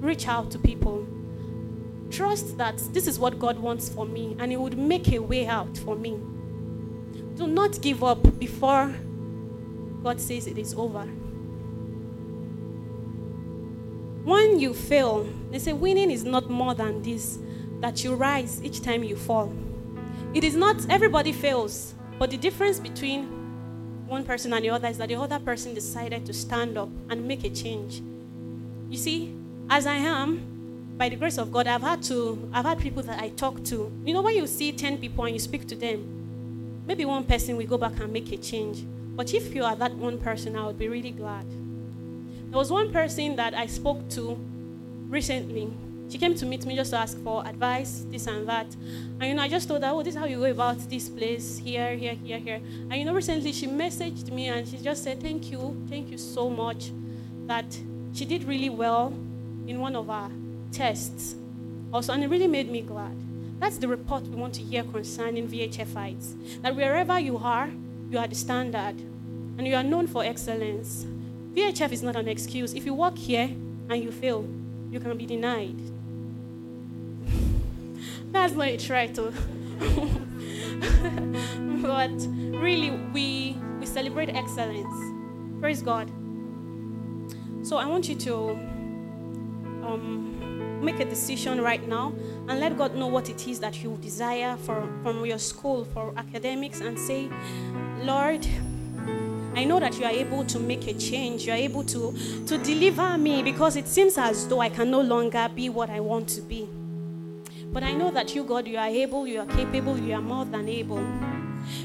reach 0.00 0.28
out 0.28 0.50
to 0.50 0.58
people. 0.58 1.06
Trust 2.10 2.58
that 2.58 2.76
this 2.92 3.06
is 3.06 3.18
what 3.18 3.38
God 3.38 3.58
wants 3.58 3.88
for 3.88 4.04
me 4.04 4.36
and 4.38 4.50
He 4.50 4.58
would 4.58 4.76
make 4.76 5.10
a 5.12 5.18
way 5.18 5.46
out 5.46 5.78
for 5.78 5.96
me. 5.96 6.18
Do 7.36 7.46
not 7.46 7.80
give 7.80 8.04
up 8.04 8.38
before 8.38 8.94
God 10.02 10.20
says 10.20 10.46
it 10.46 10.58
is 10.58 10.74
over. 10.74 11.08
When 14.24 14.58
you 14.58 14.72
fail, 14.72 15.28
they 15.50 15.58
say 15.58 15.74
winning 15.74 16.10
is 16.10 16.24
not 16.24 16.48
more 16.48 16.74
than 16.74 17.02
this 17.02 17.38
that 17.80 18.02
you 18.02 18.14
rise 18.14 18.62
each 18.64 18.80
time 18.80 19.04
you 19.04 19.16
fall. 19.16 19.52
It 20.32 20.44
is 20.44 20.56
not 20.56 20.88
everybody 20.88 21.30
fails, 21.30 21.94
but 22.18 22.30
the 22.30 22.38
difference 22.38 22.80
between 22.80 23.26
one 24.06 24.24
person 24.24 24.54
and 24.54 24.64
the 24.64 24.70
other 24.70 24.88
is 24.88 24.96
that 24.96 25.08
the 25.08 25.16
other 25.16 25.38
person 25.38 25.74
decided 25.74 26.24
to 26.24 26.32
stand 26.32 26.78
up 26.78 26.88
and 27.10 27.28
make 27.28 27.44
a 27.44 27.50
change. 27.50 28.00
You 28.88 28.96
see, 28.96 29.36
as 29.68 29.86
I 29.86 29.96
am, 29.96 30.94
by 30.96 31.10
the 31.10 31.16
grace 31.16 31.36
of 31.36 31.52
God, 31.52 31.66
I've 31.66 31.82
had 31.82 32.02
to, 32.04 32.48
I've 32.50 32.64
had 32.64 32.78
people 32.78 33.02
that 33.02 33.20
I 33.20 33.28
talk 33.28 33.62
to. 33.64 33.92
You 34.06 34.14
know, 34.14 34.22
when 34.22 34.36
you 34.36 34.46
see 34.46 34.72
10 34.72 34.98
people 34.98 35.24
and 35.24 35.34
you 35.34 35.40
speak 35.40 35.68
to 35.68 35.74
them, 35.74 36.82
maybe 36.86 37.04
one 37.04 37.24
person 37.24 37.58
will 37.58 37.66
go 37.66 37.76
back 37.76 38.00
and 38.00 38.10
make 38.10 38.32
a 38.32 38.38
change. 38.38 38.84
But 39.16 39.34
if 39.34 39.54
you 39.54 39.64
are 39.64 39.76
that 39.76 39.94
one 39.94 40.16
person, 40.16 40.56
I 40.56 40.64
would 40.66 40.78
be 40.78 40.88
really 40.88 41.10
glad. 41.10 41.44
There 42.54 42.60
was 42.60 42.70
one 42.70 42.92
person 42.92 43.34
that 43.34 43.52
I 43.52 43.66
spoke 43.66 44.08
to 44.10 44.38
recently. 45.08 45.72
She 46.08 46.18
came 46.18 46.36
to 46.36 46.46
meet 46.46 46.64
me 46.64 46.76
just 46.76 46.92
to 46.92 46.98
ask 46.98 47.20
for 47.24 47.44
advice, 47.44 48.06
this 48.12 48.28
and 48.28 48.48
that. 48.48 48.66
And 49.18 49.24
you 49.24 49.34
know, 49.34 49.42
I 49.42 49.48
just 49.48 49.66
told 49.66 49.82
her, 49.82 49.90
oh, 49.90 50.04
this 50.04 50.14
is 50.14 50.20
how 50.20 50.26
you 50.26 50.36
go 50.38 50.44
about 50.44 50.78
this 50.88 51.08
place, 51.08 51.58
here, 51.58 51.96
here, 51.96 52.14
here, 52.14 52.38
here. 52.38 52.60
And 52.90 52.94
you 52.94 53.06
know, 53.06 53.12
recently 53.12 53.50
she 53.50 53.66
messaged 53.66 54.30
me 54.30 54.50
and 54.50 54.68
she 54.68 54.76
just 54.78 55.02
said, 55.02 55.20
thank 55.20 55.50
you, 55.50 55.84
thank 55.90 56.12
you 56.12 56.16
so 56.16 56.48
much. 56.48 56.92
That 57.48 57.66
she 58.12 58.24
did 58.24 58.44
really 58.44 58.70
well 58.70 59.08
in 59.66 59.80
one 59.80 59.96
of 59.96 60.08
our 60.08 60.30
tests. 60.70 61.34
Also, 61.92 62.12
and 62.12 62.22
it 62.22 62.28
really 62.28 62.46
made 62.46 62.70
me 62.70 62.82
glad. 62.82 63.16
That's 63.58 63.78
the 63.78 63.88
report 63.88 64.22
we 64.28 64.36
want 64.36 64.54
to 64.54 64.62
hear 64.62 64.84
concerning 64.84 65.48
VHFites. 65.48 66.62
That 66.62 66.76
wherever 66.76 67.18
you 67.18 67.36
are, 67.36 67.68
you 68.10 68.18
are 68.20 68.28
the 68.28 68.36
standard 68.36 68.94
and 69.58 69.66
you 69.66 69.74
are 69.74 69.82
known 69.82 70.06
for 70.06 70.22
excellence. 70.24 71.04
VHF 71.54 71.92
is 71.92 72.02
not 72.02 72.16
an 72.16 72.26
excuse. 72.26 72.74
If 72.74 72.84
you 72.84 72.94
work 72.94 73.16
here 73.16 73.48
and 73.88 74.02
you 74.02 74.10
fail, 74.10 74.44
you 74.90 74.98
can 74.98 75.16
be 75.16 75.24
denied. 75.24 75.78
That's 78.32 78.54
not 78.54 78.66
a 78.66 78.76
try 78.76 79.06
to. 79.06 79.32
but 81.82 82.10
really, 82.58 82.90
we, 83.12 83.56
we 83.78 83.86
celebrate 83.86 84.30
excellence. 84.30 84.92
Praise 85.60 85.80
God. 85.80 86.10
So 87.62 87.76
I 87.76 87.86
want 87.86 88.08
you 88.08 88.16
to 88.16 88.50
um, 89.84 90.80
make 90.84 90.98
a 90.98 91.04
decision 91.04 91.60
right 91.60 91.86
now 91.86 92.12
and 92.48 92.58
let 92.58 92.76
God 92.76 92.96
know 92.96 93.06
what 93.06 93.30
it 93.30 93.46
is 93.46 93.60
that 93.60 93.80
you 93.80 93.96
desire 93.98 94.56
for, 94.56 94.92
from 95.04 95.24
your 95.24 95.38
school 95.38 95.84
for 95.84 96.12
academics 96.16 96.80
and 96.80 96.98
say, 96.98 97.30
Lord, 98.02 98.44
I 99.56 99.64
know 99.64 99.78
that 99.80 99.98
you 99.98 100.04
are 100.04 100.10
able 100.10 100.44
to 100.44 100.58
make 100.58 100.86
a 100.86 100.94
change. 100.94 101.46
You 101.46 101.52
are 101.52 101.56
able 101.56 101.84
to, 101.84 102.12
to 102.46 102.58
deliver 102.58 103.16
me 103.16 103.42
because 103.42 103.76
it 103.76 103.86
seems 103.86 104.18
as 104.18 104.48
though 104.48 104.60
I 104.60 104.68
can 104.68 104.90
no 104.90 105.00
longer 105.00 105.48
be 105.54 105.68
what 105.68 105.90
I 105.90 106.00
want 106.00 106.28
to 106.30 106.40
be. 106.40 106.68
But 107.72 107.82
I 107.82 107.92
know 107.92 108.10
that 108.10 108.34
you, 108.34 108.44
God, 108.44 108.68
you 108.68 108.78
are 108.78 108.86
able, 108.86 109.26
you 109.26 109.40
are 109.40 109.46
capable, 109.46 109.98
you 109.98 110.14
are 110.14 110.20
more 110.20 110.44
than 110.44 110.68
able. 110.68 111.02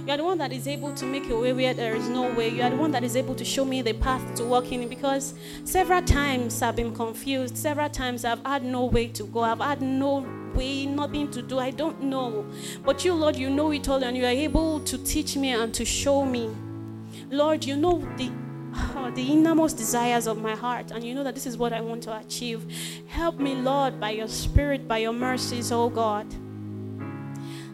You 0.05 0.13
are 0.13 0.17
the 0.17 0.23
one 0.23 0.37
that 0.39 0.51
is 0.51 0.67
able 0.67 0.93
to 0.93 1.05
make 1.05 1.29
a 1.29 1.39
way 1.39 1.53
where 1.53 1.73
there 1.73 1.95
is 1.95 2.09
no 2.09 2.31
way. 2.33 2.49
You 2.49 2.63
are 2.63 2.69
the 2.69 2.75
one 2.75 2.91
that 2.91 3.03
is 3.03 3.15
able 3.15 3.35
to 3.35 3.45
show 3.45 3.65
me 3.65 3.81
the 3.81 3.93
path 3.93 4.35
to 4.35 4.43
walk 4.43 4.71
in 4.71 4.87
because 4.87 5.33
several 5.63 6.01
times 6.01 6.61
I've 6.61 6.75
been 6.75 6.93
confused. 6.93 7.57
Several 7.57 7.89
times 7.89 8.25
I've 8.25 8.45
had 8.45 8.63
no 8.63 8.85
way 8.85 9.07
to 9.07 9.23
go. 9.23 9.41
I've 9.41 9.59
had 9.59 9.81
no 9.81 10.27
way, 10.53 10.85
nothing 10.85 11.31
to 11.31 11.41
do. 11.41 11.59
I 11.59 11.71
don't 11.71 12.03
know. 12.03 12.45
But 12.83 13.05
you, 13.05 13.13
Lord, 13.13 13.35
you 13.35 13.49
know 13.49 13.71
it 13.71 13.87
all 13.87 14.03
and 14.03 14.17
you 14.17 14.25
are 14.25 14.27
able 14.27 14.81
to 14.81 14.97
teach 14.97 15.37
me 15.37 15.53
and 15.53 15.73
to 15.73 15.85
show 15.85 16.25
me. 16.25 16.49
Lord, 17.29 17.65
you 17.65 17.75
know 17.75 17.99
the 18.17 18.31
oh, 18.95 19.11
the 19.13 19.31
innermost 19.31 19.77
desires 19.77 20.27
of 20.27 20.37
my 20.37 20.55
heart, 20.55 20.91
and 20.91 21.03
you 21.03 21.13
know 21.13 21.23
that 21.23 21.35
this 21.35 21.45
is 21.45 21.57
what 21.57 21.73
I 21.73 21.81
want 21.81 22.03
to 22.03 22.17
achieve. 22.17 22.65
Help 23.07 23.39
me, 23.39 23.55
Lord, 23.55 23.99
by 23.99 24.11
your 24.11 24.27
spirit, 24.27 24.87
by 24.87 24.99
your 24.99 25.13
mercies, 25.13 25.71
oh 25.71 25.89
God. 25.89 26.27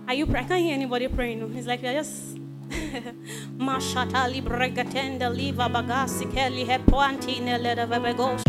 Are 0.07 0.13
you 0.13 0.25
praying? 0.25 0.45
I 0.45 0.47
can't 0.47 0.61
hear 0.61 0.73
anybody 0.73 1.07
praying. 1.07 1.55
It's 1.55 1.67
like 1.67 1.81
they're 1.81 1.93
just 1.93 2.37
Mashata 3.57 4.27
libregatenda 4.27 5.29
liva 5.29 5.69
bagasi 5.69 6.31
kelly 6.33 6.65
hepoanti 6.65 7.39
neleda 7.41 7.87
vebegos. 7.87 8.41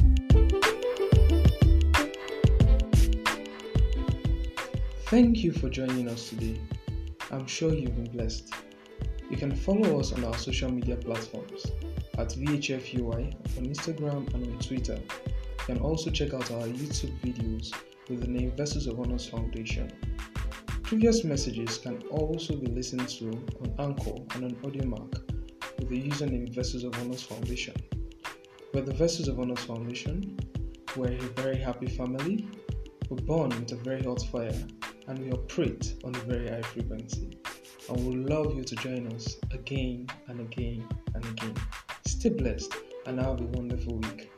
Thank 5.07 5.45
you 5.45 5.53
for 5.53 5.69
joining 5.69 6.09
us 6.09 6.31
today. 6.31 6.61
I'm 7.31 7.47
sure 7.47 7.73
you've 7.73 7.95
been 7.95 8.11
blessed. 8.11 8.53
You 9.29 9.37
can 9.37 9.57
follow 9.57 9.99
us 9.99 10.13
on 10.13 10.25
our 10.25 10.39
social 10.39 10.71
media 10.71 10.95
platforms 10.95 11.67
at 12.17 12.29
VHFUI 12.29 13.35
on 13.59 13.67
Instagram 13.67 14.33
and 14.35 14.47
on 14.47 14.59
Twitter. 14.61 14.95
You 14.95 15.75
can 15.75 15.79
also 15.79 16.11
check 16.11 16.33
out 16.33 16.49
our 16.53 16.69
YouTube 16.69 17.19
videos 17.23 17.75
with 18.09 18.21
the 18.21 18.29
name 18.29 18.53
Vessels 18.53 18.87
of 18.87 19.01
Honors 19.01 19.29
Foundation. 19.29 19.91
Previous 20.85 21.25
messages 21.25 21.77
can 21.77 22.01
also 22.03 22.55
be 22.55 22.69
listened 22.69 23.09
to 23.09 23.31
on 23.61 23.75
Anchor 23.81 24.15
and 24.37 24.45
on 24.45 24.55
Audiomack 24.63 25.15
with 25.81 25.89
the 25.89 26.01
username 26.01 26.55
Vessels 26.55 26.85
of 26.85 26.95
Honors 27.01 27.25
Foundation. 27.25 27.75
We're 28.73 28.83
the 28.83 28.95
Vessels 28.95 29.27
of 29.27 29.41
Honors 29.41 29.65
Foundation. 29.65 30.39
We're 30.95 31.15
a 31.15 31.43
very 31.43 31.59
happy 31.59 31.89
family. 31.89 32.49
We're 33.11 33.25
born 33.25 33.49
with 33.49 33.73
a 33.73 33.77
very 33.77 34.05
hot 34.05 34.23
fire 34.31 34.55
and 35.09 35.19
we 35.19 35.33
operate 35.33 35.95
on 36.05 36.15
a 36.15 36.19
very 36.21 36.49
high 36.49 36.63
frequency 36.63 37.37
and 37.89 38.07
would 38.07 38.31
love 38.31 38.55
you 38.55 38.65
to 38.65 38.77
join 38.77 39.07
us 39.13 39.37
again 39.53 40.07
and 40.29 40.41
again 40.41 40.89
and 41.15 41.25
again. 41.25 41.55
Stay 42.07 42.31
blessed 42.31 42.75
and 43.07 43.21
have 43.21 43.41
a 43.41 43.45
wonderful 43.45 43.99
week. 43.99 44.36